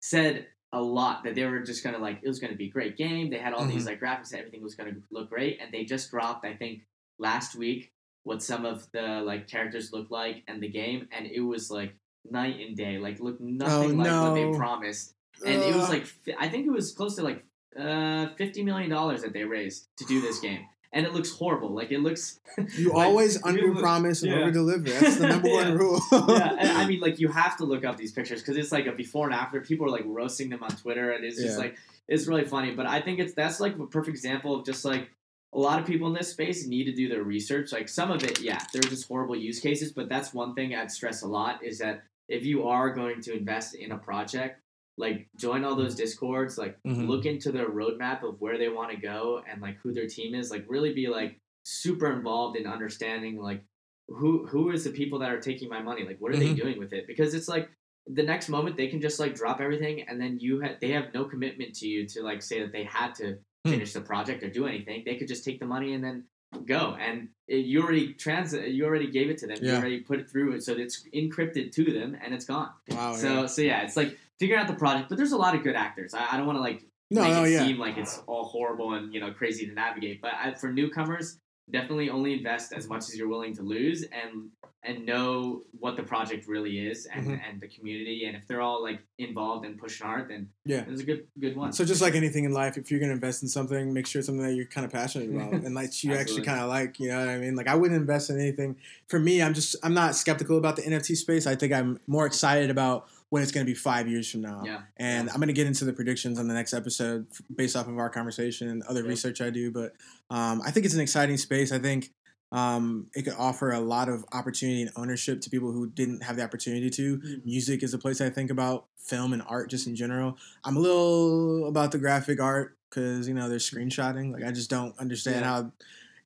said 0.00 0.46
a 0.72 0.82
lot 0.82 1.24
that 1.24 1.34
they 1.34 1.44
were 1.46 1.60
just 1.60 1.82
gonna 1.84 1.98
like 1.98 2.20
it 2.22 2.28
was 2.28 2.38
gonna 2.38 2.54
be 2.56 2.66
a 2.66 2.70
great 2.70 2.96
game. 2.96 3.30
They 3.30 3.38
had 3.38 3.54
all 3.54 3.64
these 3.66 3.86
like 3.86 4.00
graphics, 4.00 4.34
everything 4.34 4.62
was 4.62 4.74
gonna 4.74 4.96
look 5.10 5.30
great, 5.30 5.58
and 5.60 5.72
they 5.72 5.84
just 5.84 6.10
dropped 6.10 6.44
I 6.44 6.54
think 6.54 6.86
last 7.18 7.54
week 7.56 7.92
what 8.26 8.42
some 8.42 8.64
of 8.66 8.90
the 8.90 9.22
like 9.24 9.46
characters 9.46 9.92
look 9.92 10.10
like 10.10 10.42
and 10.48 10.60
the 10.60 10.68
game, 10.68 11.06
and 11.12 11.26
it 11.26 11.40
was 11.40 11.70
like 11.70 11.94
night 12.28 12.56
and 12.58 12.76
day. 12.76 12.98
Like 12.98 13.20
looked 13.20 13.40
nothing 13.40 13.96
like 13.98 14.10
what 14.10 14.34
they 14.34 14.58
promised, 14.58 15.14
and 15.46 15.62
it 15.62 15.74
was 15.76 15.88
like 15.88 16.06
I 16.36 16.48
think 16.48 16.66
it 16.66 16.72
was 16.72 16.90
close 16.92 17.14
to 17.16 17.22
like 17.22 17.44
uh 17.78 18.26
fifty 18.36 18.64
million 18.64 18.90
dollars 18.90 19.22
that 19.22 19.32
they 19.32 19.44
raised 19.44 19.86
to 19.98 20.04
do 20.06 20.20
this 20.20 20.40
game, 20.40 20.66
and 20.92 21.06
it 21.06 21.14
looks 21.14 21.30
horrible. 21.30 21.70
Like 21.72 21.92
it 21.92 22.00
looks 22.00 22.40
you 22.76 22.88
like, 22.88 23.06
always 23.06 23.36
you 23.36 23.42
under 23.44 23.74
promise 23.76 24.22
and 24.24 24.32
yeah. 24.32 24.38
over 24.38 24.50
deliver. 24.50 24.90
That's 25.00 25.18
the 25.18 25.28
number 25.28 25.48
one 25.48 25.78
rule. 25.78 26.00
yeah, 26.10 26.56
and 26.58 26.68
I 26.70 26.84
mean, 26.90 26.98
like 27.00 27.20
you 27.20 27.28
have 27.28 27.56
to 27.58 27.64
look 27.64 27.84
up 27.84 27.96
these 27.96 28.10
pictures 28.10 28.42
because 28.42 28.56
it's 28.56 28.72
like 28.72 28.86
a 28.86 28.92
before 28.92 29.26
and 29.26 29.34
after. 29.34 29.60
People 29.60 29.86
are 29.86 29.90
like 29.90 30.04
roasting 30.04 30.50
them 30.50 30.64
on 30.64 30.70
Twitter, 30.70 31.12
and 31.12 31.24
it's 31.24 31.40
just 31.40 31.56
Yeah. 31.58 31.64
like 31.66 31.76
it's 32.08 32.26
really 32.26 32.44
funny. 32.44 32.72
But 32.72 32.86
I 32.86 33.00
think 33.00 33.20
it's 33.20 33.34
that's 33.34 33.60
like 33.60 33.78
a 33.78 33.86
perfect 33.86 34.16
example 34.16 34.56
of 34.56 34.66
just 34.66 34.84
like 34.84 35.10
a 35.56 35.58
lot 35.58 35.80
of 35.80 35.86
people 35.86 36.06
in 36.06 36.12
this 36.14 36.30
space 36.30 36.66
need 36.66 36.84
to 36.84 36.92
do 36.92 37.08
their 37.08 37.22
research. 37.22 37.72
Like 37.72 37.88
some 37.88 38.10
of 38.10 38.22
it, 38.22 38.40
yeah, 38.40 38.60
they're 38.72 38.82
just 38.82 39.08
horrible 39.08 39.36
use 39.36 39.58
cases. 39.58 39.90
But 39.92 40.08
that's 40.08 40.34
one 40.34 40.54
thing 40.54 40.74
I'd 40.74 40.90
stress 40.90 41.22
a 41.22 41.28
lot 41.28 41.64
is 41.64 41.78
that 41.78 42.02
if 42.28 42.44
you 42.44 42.64
are 42.68 42.90
going 42.92 43.22
to 43.22 43.36
invest 43.36 43.74
in 43.74 43.92
a 43.92 43.98
project, 43.98 44.60
like 44.98 45.28
join 45.38 45.64
all 45.64 45.74
those 45.76 45.94
discords, 45.94 46.58
like 46.58 46.76
Mhm. 46.86 47.06
look 47.08 47.24
into 47.26 47.52
their 47.52 47.68
roadmap 47.70 48.22
of 48.22 48.40
where 48.40 48.58
they 48.58 48.68
want 48.68 48.90
to 48.90 48.96
go 48.98 49.42
and 49.50 49.62
like 49.62 49.76
who 49.78 49.92
their 49.94 50.06
team 50.08 50.34
is. 50.34 50.50
Like 50.50 50.64
really 50.68 50.92
be 50.92 51.06
like 51.08 51.38
super 51.64 52.12
involved 52.12 52.56
in 52.56 52.66
understanding 52.66 53.40
like 53.40 53.62
who 54.08 54.46
who 54.46 54.70
is 54.70 54.84
the 54.84 54.90
people 54.90 55.18
that 55.20 55.32
are 55.32 55.40
taking 55.40 55.68
my 55.68 55.82
money 55.82 56.04
like 56.04 56.16
what 56.20 56.30
are 56.32 56.36
they 56.36 56.50
Mhm. 56.54 56.56
doing 56.62 56.78
with 56.78 56.92
it 56.92 57.08
because 57.08 57.34
it's 57.34 57.48
like 57.48 57.68
the 58.06 58.22
next 58.22 58.48
moment 58.48 58.76
they 58.76 58.86
can 58.86 59.00
just 59.00 59.18
like 59.18 59.34
drop 59.34 59.60
everything 59.60 60.02
and 60.02 60.20
then 60.20 60.38
you 60.38 60.62
ha- 60.62 60.76
they 60.80 60.90
have 60.92 61.12
no 61.12 61.24
commitment 61.24 61.74
to 61.74 61.88
you 61.88 62.06
to 62.06 62.22
like 62.22 62.40
say 62.40 62.60
that 62.60 62.70
they 62.72 62.84
had 62.84 63.14
to. 63.16 63.38
Hmm. 63.66 63.72
finish 63.72 63.92
the 63.92 64.00
project 64.00 64.42
or 64.42 64.48
do 64.50 64.66
anything 64.66 65.02
they 65.04 65.16
could 65.16 65.28
just 65.28 65.44
take 65.44 65.58
the 65.60 65.66
money 65.66 65.94
and 65.94 66.02
then 66.02 66.24
go 66.64 66.96
and 67.00 67.28
it, 67.48 67.66
you 67.66 67.82
already 67.82 68.14
trans 68.14 68.52
you 68.54 68.84
already 68.86 69.10
gave 69.10 69.28
it 69.30 69.38
to 69.38 69.46
them 69.46 69.58
you 69.60 69.72
already 69.74 70.00
put 70.00 70.18
it 70.20 70.30
through 70.30 70.52
it 70.54 70.62
so 70.62 70.72
it's 70.72 71.04
encrypted 71.14 71.70
to 71.72 71.84
them 71.92 72.16
and 72.22 72.32
it's 72.32 72.44
gone 72.46 72.70
wow. 72.90 73.14
so 73.14 73.28
yeah. 73.28 73.46
so 73.46 73.62
yeah 73.62 73.82
it's 73.82 73.96
like 73.96 74.16
figuring 74.38 74.60
out 74.60 74.68
the 74.68 74.74
project 74.74 75.08
but 75.08 75.16
there's 75.18 75.32
a 75.32 75.36
lot 75.36 75.54
of 75.54 75.62
good 75.62 75.76
actors 75.76 76.14
i, 76.14 76.26
I 76.32 76.36
don't 76.36 76.46
want 76.46 76.56
to 76.56 76.62
like 76.62 76.82
No, 77.10 77.22
make 77.22 77.32
no, 77.32 77.44
it 77.44 77.50
yeah. 77.50 77.64
seem 77.66 77.78
like 77.78 77.96
it's 77.98 78.22
all 78.26 78.44
horrible 78.44 78.94
and 78.94 79.12
you 79.14 79.20
know 79.20 79.30
crazy 79.32 79.66
to 79.66 79.72
navigate. 79.72 80.20
But 80.20 80.32
I, 80.34 80.54
for 80.54 80.72
newcomers, 80.72 81.38
definitely 81.70 82.10
only 82.10 82.34
invest 82.34 82.72
as 82.72 82.88
much 82.88 83.04
as 83.08 83.16
you're 83.16 83.28
willing 83.28 83.54
to 83.56 83.62
lose 83.62 84.02
and 84.04 84.50
and 84.82 85.04
know 85.04 85.62
what 85.80 85.96
the 85.96 86.02
project 86.04 86.46
really 86.46 86.78
is 86.86 87.06
and, 87.06 87.26
Mhm. 87.26 87.40
and 87.50 87.60
the 87.60 87.66
community. 87.66 88.24
And 88.26 88.36
if 88.36 88.46
they're 88.46 88.60
all 88.60 88.80
like 88.84 89.00
involved 89.18 89.66
and 89.66 89.76
pushing 89.76 90.06
hard, 90.06 90.28
then 90.30 90.48
Yeah. 90.64 90.84
it's 90.88 91.00
a 91.00 91.04
good 91.04 91.26
good 91.40 91.56
one. 91.56 91.72
So 91.72 91.84
just 91.84 92.00
like 92.00 92.14
anything 92.14 92.44
in 92.44 92.52
life, 92.52 92.78
if 92.78 92.88
you're 92.88 93.00
gonna 93.00 93.12
invest 93.14 93.42
in 93.42 93.48
something, 93.48 93.92
make 93.92 94.06
sure 94.06 94.20
it's 94.20 94.26
something 94.26 94.46
that 94.46 94.54
you're 94.54 94.66
kind 94.66 94.84
of 94.84 94.92
passionate 94.92 95.28
about 95.34 95.52
and 95.64 95.74
like 95.74 96.04
you 96.04 96.12
actually 96.14 96.42
kind 96.42 96.60
of 96.60 96.68
like. 96.68 97.00
You 97.00 97.08
know 97.08 97.18
what 97.18 97.28
I 97.28 97.38
mean? 97.38 97.56
Like 97.56 97.66
I 97.66 97.74
wouldn't 97.74 98.00
invest 98.00 98.30
in 98.30 98.38
anything. 98.38 98.76
For 99.08 99.18
me, 99.18 99.42
I'm 99.42 99.54
just 99.54 99.74
I'm 99.82 99.94
not 99.94 100.14
skeptical 100.14 100.56
about 100.58 100.76
the 100.76 100.82
NFT 100.82 101.16
space. 101.16 101.48
I 101.48 101.56
think 101.56 101.72
I'm 101.72 101.98
more 102.06 102.26
excited 102.26 102.70
about 102.70 103.08
when 103.30 103.42
it's 103.42 103.50
gonna 103.52 103.64
be 103.66 103.74
five 103.74 104.08
years 104.08 104.30
from 104.30 104.40
now. 104.42 104.62
yeah, 104.64 104.82
And 104.98 105.28
I'm 105.30 105.40
gonna 105.40 105.52
get 105.52 105.66
into 105.66 105.84
the 105.84 105.92
predictions 105.92 106.38
on 106.38 106.46
the 106.48 106.54
next 106.54 106.72
episode 106.72 107.26
based 107.54 107.74
off 107.76 107.88
of 107.88 107.98
our 107.98 108.08
conversation 108.08 108.68
and 108.68 108.82
other 108.84 109.02
Yeah. 109.02 109.08
research 109.08 109.40
I 109.40 109.50
do. 109.50 109.70
But 109.72 109.94
um, 110.30 110.62
I 110.64 110.70
think 110.70 110.86
it's 110.86 110.94
an 110.94 111.00
exciting 111.00 111.36
space. 111.36 111.72
I 111.72 111.78
think 111.78 112.12
um, 112.52 113.08
it 113.14 113.22
could 113.22 113.34
offer 113.36 113.72
a 113.72 113.80
lot 113.80 114.08
of 114.08 114.24
opportunity 114.32 114.80
and 114.82 114.92
ownership 114.94 115.40
to 115.40 115.50
people 115.50 115.72
who 115.72 115.90
didn't 115.90 116.22
have 116.22 116.36
the 116.36 116.44
opportunity 116.44 116.88
to. 116.90 117.18
Mhm. 117.18 117.44
Music 117.44 117.82
is 117.82 117.92
a 117.92 117.98
place 117.98 118.20
I 118.20 118.30
think 118.30 118.50
about, 118.50 118.86
film 118.96 119.32
and 119.32 119.42
art 119.48 119.68
just 119.68 119.88
in 119.88 119.96
general. 119.96 120.38
I'm 120.64 120.76
a 120.76 120.80
little 120.80 121.66
about 121.66 121.90
the 121.90 121.98
graphic 121.98 122.40
art 122.40 122.76
because 122.88 123.26
you 123.26 123.34
know 123.34 123.48
there's 123.48 123.68
screenshotting. 123.68 124.32
Like 124.32 124.44
I 124.44 124.52
just 124.52 124.70
don't 124.70 124.96
understand 125.00 125.40
Yeah. 125.40 125.44
how. 125.48 125.72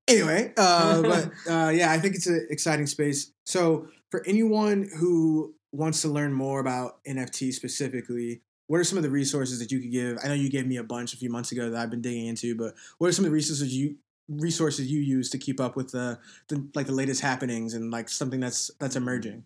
Anyway, 0.09 0.53
uh, 0.59 1.01
but 1.03 1.31
uh, 1.51 1.71
yeah, 1.71 1.91
I 1.91 1.99
think 1.99 2.15
it's 2.15 2.27
an 2.27 2.47
exciting 2.51 2.87
space. 2.87 3.33
So 3.47 3.89
for 4.11 4.23
anyone 4.27 4.89
who 4.99 5.55
wants 5.73 6.03
to 6.03 6.09
learn 6.09 6.33
more 6.33 6.61
about 6.61 7.03
NFT 7.05 7.53
specifically, 7.53 8.43
what 8.67 8.79
are 8.79 8.85
some 8.85 8.99
of 8.99 9.03
the 9.03 9.11
resources 9.11 9.59
that 9.59 9.73
you 9.73 9.81
could 9.81 9.91
give? 9.91 10.19
I 10.23 10.29
know 10.29 10.35
you 10.35 10.51
gave 10.51 10.67
me 10.67 10.77
a 10.77 10.85
bunch 10.85 11.15
a 11.15 11.17
few 11.17 11.31
months 11.31 11.53
ago 11.53 11.71
that 11.71 11.81
I've 11.81 11.91
been 11.91 12.03
digging 12.03 12.27
into, 12.27 12.55
but 12.55 12.75
what 12.99 13.09
are 13.09 13.13
some 13.13 13.25
of 13.25 13.31
the 13.31 13.35
resources 13.35 13.77
you 13.77 13.97
resources 14.29 14.89
you 14.91 15.01
use 15.01 15.29
to 15.31 15.39
keep 15.39 15.59
up 15.59 15.75
with 15.75 15.91
the, 15.91 16.17
the 16.49 16.65
like 16.75 16.87
the 16.87 16.93
latest 16.93 17.21
happenings 17.21 17.75
and 17.75 17.91
like 17.91 18.09
something 18.09 18.39
that's 18.39 18.71
that's 18.79 18.97
emerging? 18.97 19.45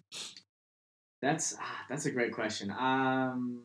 that's 1.24 1.56
ah, 1.58 1.84
that's 1.88 2.06
a 2.06 2.10
great 2.10 2.32
question. 2.32 2.70
Um, 2.70 3.62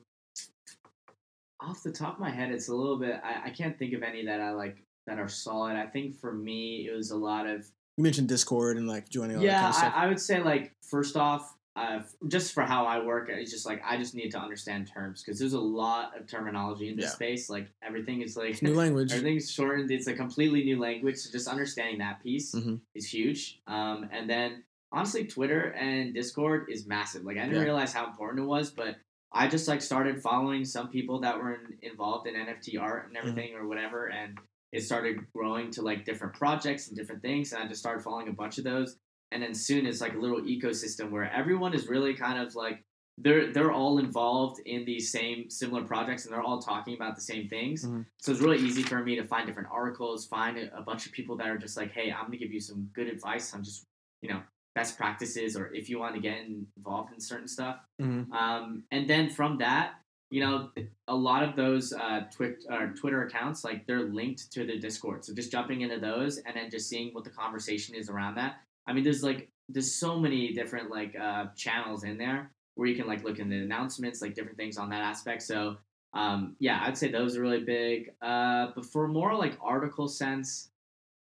off 1.59 1.83
the 1.83 1.91
top 1.91 2.15
of 2.15 2.19
my 2.19 2.31
head, 2.31 2.51
it's 2.51 2.69
a 2.69 2.73
little 2.73 2.97
bit. 2.97 3.19
I, 3.23 3.47
I 3.47 3.49
can't 3.49 3.77
think 3.77 3.93
of 3.93 4.01
any 4.01 4.25
that 4.25 4.39
I 4.39 4.51
like 4.51 4.77
that 5.05 5.19
are 5.19 5.27
solid. 5.27 5.75
I 5.75 5.85
think 5.85 6.15
for 6.15 6.31
me, 6.31 6.87
it 6.89 6.95
was 6.95 7.11
a 7.11 7.17
lot 7.17 7.45
of 7.45 7.69
You 7.97 8.03
mentioned 8.03 8.29
Discord 8.29 8.77
and 8.77 8.87
like 8.87 9.09
joining 9.09 9.41
yeah 9.41 9.59
kind 9.59 9.67
of 9.67 9.75
stuff. 9.75 9.93
I, 9.95 10.05
I 10.05 10.07
would 10.07 10.19
say 10.19 10.41
like 10.41 10.73
first 10.89 11.17
off 11.17 11.53
uh, 11.79 12.01
just 12.27 12.53
for 12.53 12.63
how 12.63 12.85
i 12.85 12.97
work 13.11 13.29
it's 13.29 13.51
just 13.51 13.65
like 13.65 13.81
i 13.85 13.95
just 13.97 14.13
need 14.13 14.29
to 14.31 14.39
understand 14.39 14.81
terms 14.95 15.21
because 15.23 15.39
there's 15.39 15.53
a 15.53 15.59
lot 15.59 16.05
of 16.17 16.27
terminology 16.27 16.89
in 16.89 16.95
this 16.97 17.05
Yeah. 17.05 17.19
space 17.19 17.49
like 17.49 17.67
everything 17.81 18.21
is 18.21 18.35
like 18.35 18.61
New 18.61 18.73
language. 18.73 19.11
everything's 19.13 19.49
shortened 19.57 19.89
it's 19.91 20.07
a 20.07 20.13
completely 20.13 20.63
new 20.63 20.77
language 20.79 21.17
so 21.17 21.31
just 21.31 21.47
understanding 21.47 21.99
that 21.99 22.21
piece 22.21 22.53
Mhm. 22.53 22.81
is 22.95 23.05
huge 23.17 23.61
um, 23.67 24.09
and 24.11 24.29
then 24.29 24.63
honestly 24.91 25.23
twitter 25.25 25.61
and 25.87 26.13
discord 26.13 26.67
is 26.69 26.85
massive 26.85 27.23
like 27.23 27.37
i 27.37 27.41
didn't 27.45 27.55
Yeah. 27.55 27.63
realize 27.71 27.93
how 27.93 28.05
important 28.07 28.43
it 28.43 28.47
was 28.47 28.71
but 28.71 28.95
i 29.31 29.47
just 29.47 29.67
like 29.67 29.81
started 29.81 30.21
following 30.21 30.65
some 30.65 30.89
people 30.89 31.19
that 31.21 31.37
were 31.39 31.53
in, 31.53 31.77
involved 31.91 32.27
in 32.27 32.33
nft 32.35 32.79
art 32.81 33.05
Mm-hmm. 33.05 33.07
and 33.07 33.17
everything 33.17 33.55
or 33.55 33.67
whatever 33.67 34.07
and 34.07 34.37
it 34.71 34.81
started 34.83 35.15
growing 35.33 35.71
to 35.75 35.81
like 35.81 36.05
different 36.05 36.33
projects 36.33 36.87
and 36.87 36.97
different 36.97 37.21
things 37.21 37.53
and 37.53 37.63
i 37.63 37.67
just 37.67 37.79
started 37.79 38.03
following 38.03 38.27
a 38.27 38.33
bunch 38.33 38.57
of 38.57 38.63
those 38.65 38.97
and 39.31 39.41
then 39.43 39.53
soon 39.53 39.85
it's 39.85 40.01
like 40.01 40.15
a 40.15 40.17
little 40.19 40.41
ecosystem 40.41 41.09
where 41.11 41.31
everyone 41.31 41.73
is 41.73 41.87
really 41.87 42.13
kind 42.13 42.39
of 42.41 42.55
like 42.55 42.83
they're 43.17 43.51
they're 43.51 43.71
all 43.71 43.99
involved 43.99 44.59
in 44.65 44.85
these 44.85 45.11
same 45.11 45.49
similar 45.49 45.83
projects 45.83 46.25
and 46.25 46.33
they're 46.33 46.41
all 46.41 46.61
talking 46.61 46.93
about 46.95 47.15
the 47.15 47.21
same 47.21 47.47
things 47.47 47.85
Mhm. 47.85 48.05
so 48.17 48.31
it's 48.31 48.41
really 48.41 48.59
easy 48.59 48.81
for 48.83 49.03
me 49.03 49.15
to 49.17 49.23
find 49.25 49.45
different 49.45 49.69
articles 49.71 50.25
find 50.25 50.57
a, 50.57 50.81
bunch 50.81 51.05
of 51.05 51.11
people 51.11 51.35
that 51.37 51.47
are 51.47 51.57
just 51.57 51.75
like 51.77 51.91
hey 51.91 52.11
i'm 52.11 52.27
going 52.27 52.31
to 52.31 52.37
give 52.37 52.51
you 52.53 52.59
some 52.61 52.89
good 52.93 53.07
advice 53.07 53.53
on 53.53 53.63
just 53.63 53.83
you 54.21 54.29
know 54.29 54.41
best 54.75 54.97
practices 54.97 55.55
or 55.57 55.73
if 55.73 55.89
you 55.89 55.99
want 55.99 56.15
to 56.15 56.21
get 56.21 56.37
involved 56.77 57.11
in 57.13 57.19
certain 57.19 57.47
stuff 57.47 57.77
Mhm. 58.01 58.31
um, 58.31 58.83
and 58.91 59.09
then 59.09 59.29
from 59.29 59.57
that 59.57 59.95
you 60.31 60.41
know 60.41 60.69
a 61.07 61.15
lot 61.15 61.43
of 61.43 61.55
those 61.57 61.91
uh, 61.91 62.21
Twit- 62.31 62.63
uh, 62.69 62.87
twitter 62.95 63.23
accounts 63.23 63.63
like 63.65 63.85
they're 63.85 64.07
linked 64.19 64.49
to 64.53 64.65
the 64.65 64.77
discord 64.79 65.25
so 65.25 65.33
just 65.33 65.51
jumping 65.51 65.81
into 65.81 65.99
those 65.99 66.37
and 66.37 66.55
then 66.55 66.69
just 66.69 66.87
seeing 66.87 67.13
what 67.13 67.23
the 67.25 67.31
conversation 67.31 67.95
is 67.95 68.09
around 68.09 68.35
that 68.35 68.61
i 68.87 68.93
mean 68.93 69.03
there's 69.03 69.23
like 69.23 69.49
there's 69.69 69.93
so 69.93 70.19
many 70.19 70.53
different 70.53 70.89
like 70.89 71.15
uh, 71.15 71.45
channels 71.55 72.03
in 72.03 72.17
there 72.17 72.51
where 72.75 72.87
you 72.87 72.95
can 72.95 73.07
like 73.07 73.23
look 73.23 73.39
in 73.39 73.49
the 73.49 73.57
announcements 73.57 74.21
like 74.21 74.33
different 74.33 74.57
things 74.57 74.77
on 74.77 74.89
that 74.89 75.01
aspect 75.01 75.41
so 75.43 75.77
um, 76.13 76.55
yeah 76.59 76.81
i'd 76.85 76.97
say 76.97 77.11
those 77.11 77.37
are 77.37 77.41
really 77.41 77.63
big 77.63 78.11
uh, 78.21 78.67
but 78.75 78.85
for 78.85 79.07
more 79.07 79.35
like 79.35 79.57
article 79.61 80.07
sense 80.07 80.71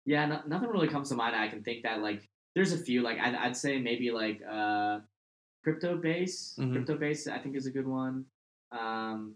yeah 0.06 0.26
no, 0.26 0.42
nothing 0.48 0.70
really 0.70 0.88
comes 0.88 1.10
to 1.10 1.16
mind 1.16 1.36
i 1.36 1.48
can 1.48 1.62
think 1.64 1.84
that 1.84 2.02
like 2.02 2.28
there's 2.56 2.72
a 2.74 2.78
few 2.78 3.02
like 3.02 3.20
i'd, 3.20 3.36
I'd 3.36 3.58
say 3.58 3.80
maybe 3.80 4.12
like 4.12 4.42
uh, 4.50 5.00
crypto 5.64 5.98
base 5.98 6.56
Mhm. 6.58 6.72
crypto 6.72 6.98
base 6.98 7.28
i 7.28 7.38
think 7.40 7.56
is 7.56 7.66
a 7.66 7.72
good 7.72 7.88
one 7.88 8.26
um, 8.72 9.36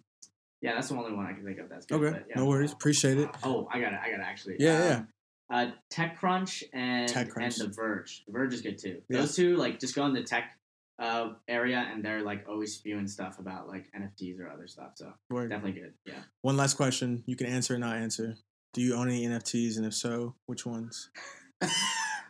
yeah 0.62 0.74
that's 0.76 0.88
the 0.90 0.96
only 0.96 1.12
one 1.14 1.26
i 1.26 1.34
can 1.34 1.44
think 1.44 1.60
of 1.60 1.68
that's 1.68 1.86
good 1.86 2.02
Okay, 2.02 2.22
yeah. 2.30 2.36
no 2.40 2.46
worries. 2.46 2.72
Appreciate 2.72 3.18
it. 3.18 3.30
oh 3.44 3.68
i 3.74 3.80
got 3.82 3.92
it 3.94 4.00
i 4.02 4.10
got 4.12 4.20
it 4.20 4.26
actually 4.26 4.56
Yeah, 4.60 4.80
yeah. 4.88 5.02
Uh, 5.52 5.68
TechCrunch 5.92 6.64
and 6.74 7.10
TechCrunch. 7.10 7.60
and 7.62 7.70
The 7.70 7.74
Verge. 7.76 8.24
The 8.26 8.32
Verge 8.34 8.54
is 8.54 8.62
good 8.62 8.78
too. 8.78 9.02
Yeah. 9.10 9.20
Those 9.22 9.36
two, 9.36 9.56
like, 9.58 9.80
just 9.80 9.96
go 9.96 10.06
in 10.06 10.14
the 10.14 10.24
tech 10.24 10.58
uh, 11.00 11.30
area, 11.48 11.88
and 11.92 12.04
they're 12.04 12.22
like 12.24 12.46
always 12.48 12.76
spewing 12.76 13.08
stuff 13.08 13.40
about 13.40 13.68
like 13.68 13.86
NFTs 13.98 14.40
or 14.40 14.50
other 14.50 14.68
stuff. 14.68 14.92
So 14.96 15.12
Word. 15.30 15.50
definitely 15.50 15.80
good. 15.82 15.94
Yeah. 16.06 16.14
One 16.42 16.56
last 16.58 16.76
question. 16.76 17.24
You 17.26 17.36
can 17.36 17.48
answer 17.48 17.76
or 17.76 17.80
not 17.80 17.98
answer. 17.98 18.36
Do 18.74 18.82
you 18.82 18.96
own 18.96 19.08
any 19.10 19.26
NFTs, 19.28 19.78
and 19.78 19.86
if 19.86 19.94
so, 19.94 20.36
which 20.48 20.66
ones? 20.66 21.10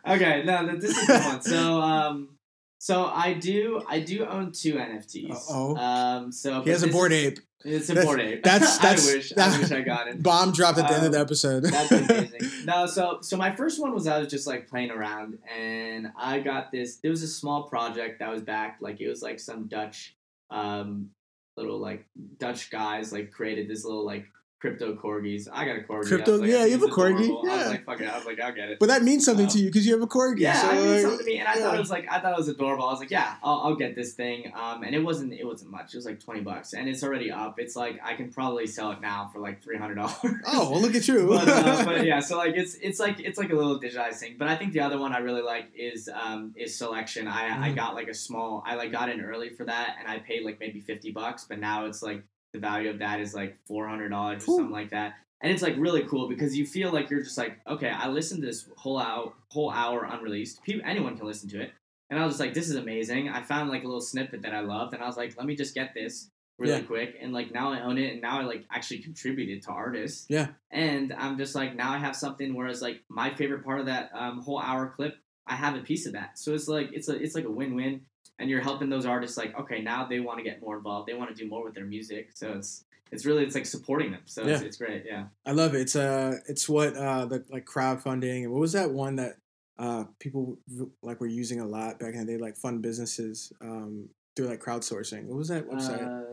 okay, 0.06 0.42
no, 0.44 0.76
this 0.76 0.96
is 0.96 1.06
the 1.06 1.18
one. 1.20 1.40
So, 1.42 1.80
um, 1.80 2.36
So 2.78 3.06
I 3.06 3.32
do 3.34 3.82
I 3.88 4.00
do 4.00 4.26
own 4.26 4.52
two 4.52 4.74
NFTs. 4.74 5.30
Uh-oh. 5.32 5.76
Um, 5.76 6.32
so 6.32 6.62
He 6.62 6.70
has 6.70 6.82
a 6.82 6.88
board 6.88 7.12
is- 7.12 7.24
ape. 7.26 7.38
It's 7.64 7.88
important. 7.90 8.42
That's- 8.42 8.78
that's- 8.82 9.08
I 9.10 9.14
wish 9.14 9.32
I 9.36 9.58
wish 9.58 9.72
I 9.72 9.80
got 9.80 10.08
it. 10.08 10.22
Bomb 10.22 10.52
dropped 10.52 10.78
at 10.78 10.88
the 10.88 10.94
end 10.94 11.06
of 11.06 11.12
the 11.12 11.18
Um, 11.18 11.24
episode. 11.24 11.64
That's 11.64 11.90
amazing. 11.90 12.40
no, 12.66 12.86
so 12.86 13.18
so 13.22 13.36
my 13.36 13.54
first 13.54 13.80
one 13.80 13.92
was 13.94 14.06
I 14.06 14.18
was 14.18 14.28
just 14.28 14.46
like 14.46 14.68
playing 14.68 14.90
around 14.90 15.38
and 15.56 16.08
I 16.18 16.40
got 16.40 16.70
this 16.72 16.98
it 17.02 17.08
was 17.08 17.22
a 17.22 17.28
small 17.28 17.64
project 17.64 18.18
that 18.20 18.30
was 18.30 18.42
backed 18.42 18.82
like 18.82 19.00
it 19.00 19.08
was 19.08 19.22
like 19.22 19.40
some 19.40 19.66
Dutch 19.66 20.14
um 20.50 21.10
little 21.56 21.78
like 21.78 22.04
Dutch 22.38 22.70
guys 22.70 23.12
like 23.12 23.30
created 23.30 23.68
this 23.68 23.84
little 23.84 24.04
like 24.04 24.26
crypto 24.60 24.94
corgis. 24.94 25.46
I 25.52 25.64
got 25.66 25.76
a 25.76 25.80
corgi. 25.80 26.06
Crypto- 26.08 26.38
like, 26.38 26.48
yeah, 26.50 26.64
you 26.64 26.72
have 26.72 26.82
a 26.82 26.86
corgi, 26.86 27.24
adorable." 27.24 27.42
I 27.44 27.48
yeah. 27.54 27.58
was 27.58 27.68
like, 27.68 27.84
fuck 27.84 28.00
it. 28.00 28.08
I 28.08 28.16
was 28.16 28.24
like, 28.26 28.40
I'll 28.40 28.52
get 28.54 28.70
it. 28.70 28.78
but 28.78 28.86
that 28.88 29.02
means 29.02 29.24
something 29.24 29.44
Um, 29.46 29.50
to 29.52 29.58
you 29.58 29.66
because 29.66 29.86
you 29.86 29.92
have 29.92 30.02
a 30.02 30.06
corgi. 30.06 30.40
Yeah, 30.40 30.54
so 30.60 30.68
I 30.70 30.74
mean, 30.74 30.90
like, 30.92 31.00
something 31.02 31.18
to 31.18 31.24
me, 31.24 31.38
and 31.38 31.48
I 31.48 31.54
thought 31.56 31.74
it 31.74 31.78
was 31.80 31.90
like 31.90 32.06
I 32.10 32.20
thought 32.20 32.32
it 32.32 32.38
was 32.38 32.48
adorable. 32.48 32.86
I 32.86 32.90
was 32.92 33.00
like, 33.00 33.10
yeah, 33.10 33.34
I'll, 33.42 33.60
I'll 33.64 33.76
get 33.76 33.94
this 33.94 34.14
thing. 34.14 34.52
Um, 34.54 34.82
and 34.82 34.94
it 34.94 35.00
wasn't 35.00 35.32
it 35.34 35.44
wasn't 35.44 35.70
much. 35.70 35.92
It 35.94 35.96
was 35.98 36.06
like 36.06 36.20
twenty 36.20 36.40
bucks, 36.40 36.72
and 36.72 36.88
it's 36.88 37.02
already 37.04 37.30
up. 37.30 37.58
It's 37.58 37.76
like 37.76 37.98
I 38.02 38.14
can 38.14 38.30
probably 38.32 38.66
sell 38.66 38.92
it 38.92 39.00
now 39.00 39.28
for 39.32 39.40
like 39.40 39.62
three 39.62 39.76
hundred 39.76 39.96
dollars. 39.96 40.16
Oh, 40.46 40.70
well, 40.70 40.80
look 40.80 40.94
at 40.94 41.06
you. 41.08 41.28
but, 41.28 41.48
uh, 41.48 41.84
but 41.84 42.04
yeah, 42.10 42.20
so 42.20 42.36
like 42.38 42.54
it's 42.56 42.74
it's 42.76 42.98
like 42.98 43.20
it's 43.20 43.38
like 43.38 43.50
a 43.50 43.54
little 43.54 43.78
digitized 43.80 44.14
thing. 44.14 44.36
But 44.38 44.48
I 44.48 44.56
think 44.56 44.72
the 44.72 44.80
other 44.80 44.98
one 44.98 45.12
I 45.12 45.18
really 45.18 45.42
like 45.42 45.66
is 45.76 46.08
um 46.08 46.54
is 46.56 46.76
selection. 46.78 47.28
I 47.28 47.66
I 47.66 47.70
Mhm. 47.70 47.76
got 47.76 47.94
like 47.94 48.08
a 48.08 48.14
small 48.14 48.62
I 48.66 48.76
like 48.76 48.92
got 48.92 49.08
in 49.10 49.20
early 49.20 49.50
for 49.50 49.64
that, 49.64 49.96
and 49.98 50.08
I 50.08 50.18
paid 50.20 50.44
like 50.44 50.58
maybe 50.60 50.80
fifty 50.80 51.10
bucks. 51.10 51.44
But 51.48 51.58
now 51.58 51.86
it's 51.86 52.02
like 52.02 52.22
the 52.54 52.58
value 52.60 52.88
of 52.88 53.00
that 53.00 53.20
is 53.20 53.34
like 53.34 53.58
four 53.66 53.86
hundred 53.86 54.08
dollars 54.08 54.44
or 54.44 54.46
something 54.56 54.70
like 54.70 54.90
that. 54.90 55.14
And 55.42 55.52
it's 55.52 55.60
like 55.62 55.74
really 55.76 56.04
cool 56.04 56.28
because 56.28 56.56
you 56.56 56.64
feel 56.66 56.90
like 56.90 57.10
you're 57.10 57.22
just 57.22 57.36
like 57.36 57.58
okay, 57.66 57.90
I 57.90 58.08
listened 58.08 58.40
to 58.40 58.46
this 58.46 58.66
whole 58.78 58.98
hour 58.98 59.32
whole 59.48 59.70
hour 59.70 60.04
unreleased. 60.10 60.62
People, 60.62 60.88
anyone 60.88 61.18
can 61.18 61.26
listen 61.26 61.50
to 61.50 61.60
it. 61.60 61.72
And 62.10 62.18
I 62.20 62.24
was 62.24 62.34
just 62.34 62.40
like, 62.40 62.54
this 62.54 62.68
is 62.68 62.76
amazing. 62.76 63.28
I 63.28 63.42
found 63.42 63.70
like 63.70 63.82
a 63.82 63.86
little 63.86 64.00
snippet 64.00 64.42
that 64.42 64.54
I 64.54 64.60
loved, 64.60 64.94
and 64.94 65.02
I 65.02 65.06
was 65.06 65.16
like, 65.16 65.36
let 65.36 65.46
me 65.46 65.56
just 65.56 65.74
get 65.74 65.94
this 65.94 66.30
really 66.58 66.74
Yeah. 66.74 66.80
quick. 66.82 67.16
And 67.20 67.32
like 67.32 67.52
now 67.52 67.72
I 67.72 67.80
own 67.80 67.98
it, 67.98 68.12
and 68.12 68.22
now 68.22 68.40
I 68.40 68.44
like 68.44 68.64
actually 68.70 69.00
contributed 69.00 69.62
to 69.64 69.70
artists. 69.70 70.26
Yeah. 70.28 70.48
And 70.70 71.12
I'm 71.12 71.36
just 71.36 71.54
like 71.54 71.74
now 71.74 71.90
I 71.92 71.98
have 71.98 72.14
something. 72.14 72.54
Whereas 72.54 72.80
like 72.80 73.00
my 73.08 73.34
favorite 73.34 73.64
part 73.64 73.80
of 73.80 73.86
that 73.86 74.10
um, 74.14 74.40
whole 74.42 74.60
hour 74.60 74.92
clip, 74.94 75.16
I 75.46 75.56
have 75.56 75.74
a 75.74 75.80
piece 75.80 76.06
of 76.06 76.12
that. 76.12 76.38
So 76.38 76.54
it's 76.54 76.68
like 76.68 76.90
it's 76.92 77.08
a 77.08 77.16
it's 77.20 77.34
like 77.34 77.44
a 77.46 77.50
win 77.50 77.74
win, 77.74 78.02
and 78.38 78.50
you're 78.50 78.60
helping 78.60 78.88
those 78.88 79.06
artists. 79.06 79.36
Like 79.36 79.58
okay, 79.60 79.80
now 79.82 80.06
they 80.06 80.20
want 80.20 80.38
to 80.38 80.44
get 80.44 80.60
more 80.60 80.76
involved. 80.76 81.08
They 81.08 81.14
want 81.14 81.34
to 81.34 81.42
do 81.42 81.48
more 81.48 81.64
with 81.64 81.74
their 81.74 81.84
music. 81.86 82.30
So 82.34 82.52
it's 82.52 82.84
it's 83.12 83.24
really 83.24 83.44
it's 83.44 83.54
like 83.54 83.66
supporting 83.66 84.10
them. 84.12 84.22
So 84.24 84.42
it's, 84.42 84.60
Yeah. 84.60 84.66
it's 84.66 84.76
great. 84.76 85.04
Yeah. 85.06 85.24
I 85.46 85.52
love 85.52 85.74
it. 85.74 85.80
It's 85.82 85.96
uh, 85.96 86.38
it's 86.48 86.68
what 86.68 86.96
uh, 86.96 87.26
the 87.26 87.44
like 87.50 87.64
crowdfunding 87.64 88.42
and 88.44 88.52
what 88.52 88.60
was 88.60 88.72
that 88.72 88.90
one 88.90 89.16
that 89.16 89.36
uh 89.78 90.04
people 90.20 90.56
like 91.02 91.20
were 91.20 91.26
using 91.26 91.60
a 91.60 91.66
lot 91.66 91.98
back 91.98 92.14
in 92.14 92.20
the 92.26 92.32
day, 92.32 92.38
like 92.38 92.56
fund 92.56 92.80
businesses 92.82 93.52
um 93.60 94.08
through 94.36 94.46
like 94.46 94.60
crowdsourcing. 94.60 95.24
What 95.26 95.36
was 95.36 95.48
that 95.48 95.68
website? 95.68 96.02
Uh, 96.06 96.24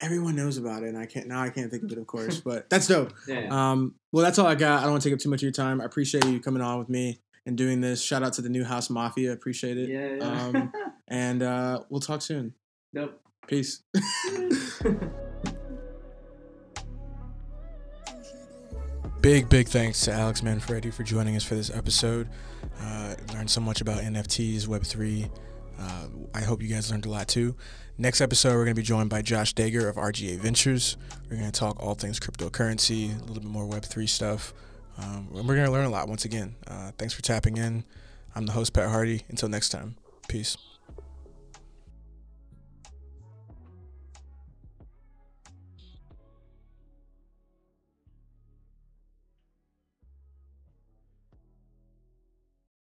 Everyone 0.00 0.34
knows 0.36 0.58
about 0.58 0.82
it, 0.82 0.88
and 0.88 0.98
I 0.98 1.06
can't 1.06 1.28
now. 1.28 1.40
I 1.40 1.48
can't 1.50 1.70
think 1.70 1.84
of 1.84 1.92
it, 1.92 1.98
of 1.98 2.06
course, 2.06 2.40
but 2.40 2.68
that's 2.68 2.88
dope. 2.88 3.14
yeah. 3.28 3.46
Um, 3.48 3.94
well, 4.12 4.22
that's 4.24 4.38
all 4.38 4.46
I 4.46 4.54
got. 4.56 4.80
I 4.80 4.82
don't 4.82 4.90
want 4.90 5.02
to 5.04 5.08
take 5.08 5.14
up 5.14 5.20
too 5.20 5.30
much 5.30 5.38
of 5.38 5.44
your 5.44 5.52
time. 5.52 5.80
I 5.80 5.84
appreciate 5.84 6.26
you 6.26 6.40
coming 6.40 6.60
on 6.62 6.78
with 6.78 6.88
me 6.88 7.20
and 7.46 7.56
doing 7.56 7.80
this. 7.80 8.02
Shout 8.02 8.22
out 8.22 8.32
to 8.34 8.42
the 8.42 8.48
Newhouse 8.48 8.90
Mafia. 8.90 9.32
Appreciate 9.32 9.78
it. 9.78 9.88
yeah. 9.88 10.16
yeah. 10.16 10.42
Um, 10.44 10.72
and 11.08 11.42
uh, 11.42 11.80
we'll 11.90 12.00
talk 12.00 12.22
soon. 12.22 12.54
nope. 12.92 13.20
Peace. 13.46 13.82
Big, 19.20 19.48
big 19.48 19.68
thanks 19.68 20.02
to 20.04 20.12
Alex 20.12 20.42
Manfredi 20.42 20.90
for 20.90 21.02
joining 21.02 21.34
us 21.34 21.42
for 21.42 21.54
this 21.54 21.70
episode. 21.70 22.28
Uh, 22.78 23.14
learned 23.32 23.48
so 23.48 23.58
much 23.58 23.80
about 23.80 24.02
NFTs, 24.02 24.66
Web3. 24.66 25.30
Uh, 25.80 26.06
I 26.34 26.42
hope 26.42 26.60
you 26.62 26.68
guys 26.68 26.90
learned 26.90 27.06
a 27.06 27.08
lot 27.08 27.26
too. 27.26 27.56
Next 27.96 28.20
episode, 28.20 28.50
we're 28.50 28.64
going 28.64 28.74
to 28.76 28.80
be 28.80 28.82
joined 28.82 29.08
by 29.08 29.22
Josh 29.22 29.54
Dager 29.54 29.88
of 29.88 29.96
RGA 29.96 30.36
Ventures. 30.38 30.98
We're 31.30 31.38
going 31.38 31.50
to 31.50 31.58
talk 31.58 31.82
all 31.82 31.94
things 31.94 32.20
cryptocurrency, 32.20 33.16
a 33.16 33.20
little 33.24 33.36
bit 33.42 33.44
more 33.44 33.66
Web3 33.66 34.06
stuff. 34.06 34.52
Um, 34.98 35.28
and 35.34 35.48
we're 35.48 35.54
going 35.54 35.66
to 35.66 35.72
learn 35.72 35.86
a 35.86 35.90
lot 35.90 36.08
once 36.08 36.24
again. 36.24 36.54
Uh, 36.66 36.92
thanks 36.98 37.14
for 37.14 37.22
tapping 37.22 37.56
in. 37.56 37.84
I'm 38.34 38.46
the 38.46 38.52
host, 38.52 38.72
Pat 38.72 38.90
Hardy. 38.90 39.22
Until 39.28 39.48
next 39.48 39.70
time, 39.70 39.96
peace. 40.28 40.56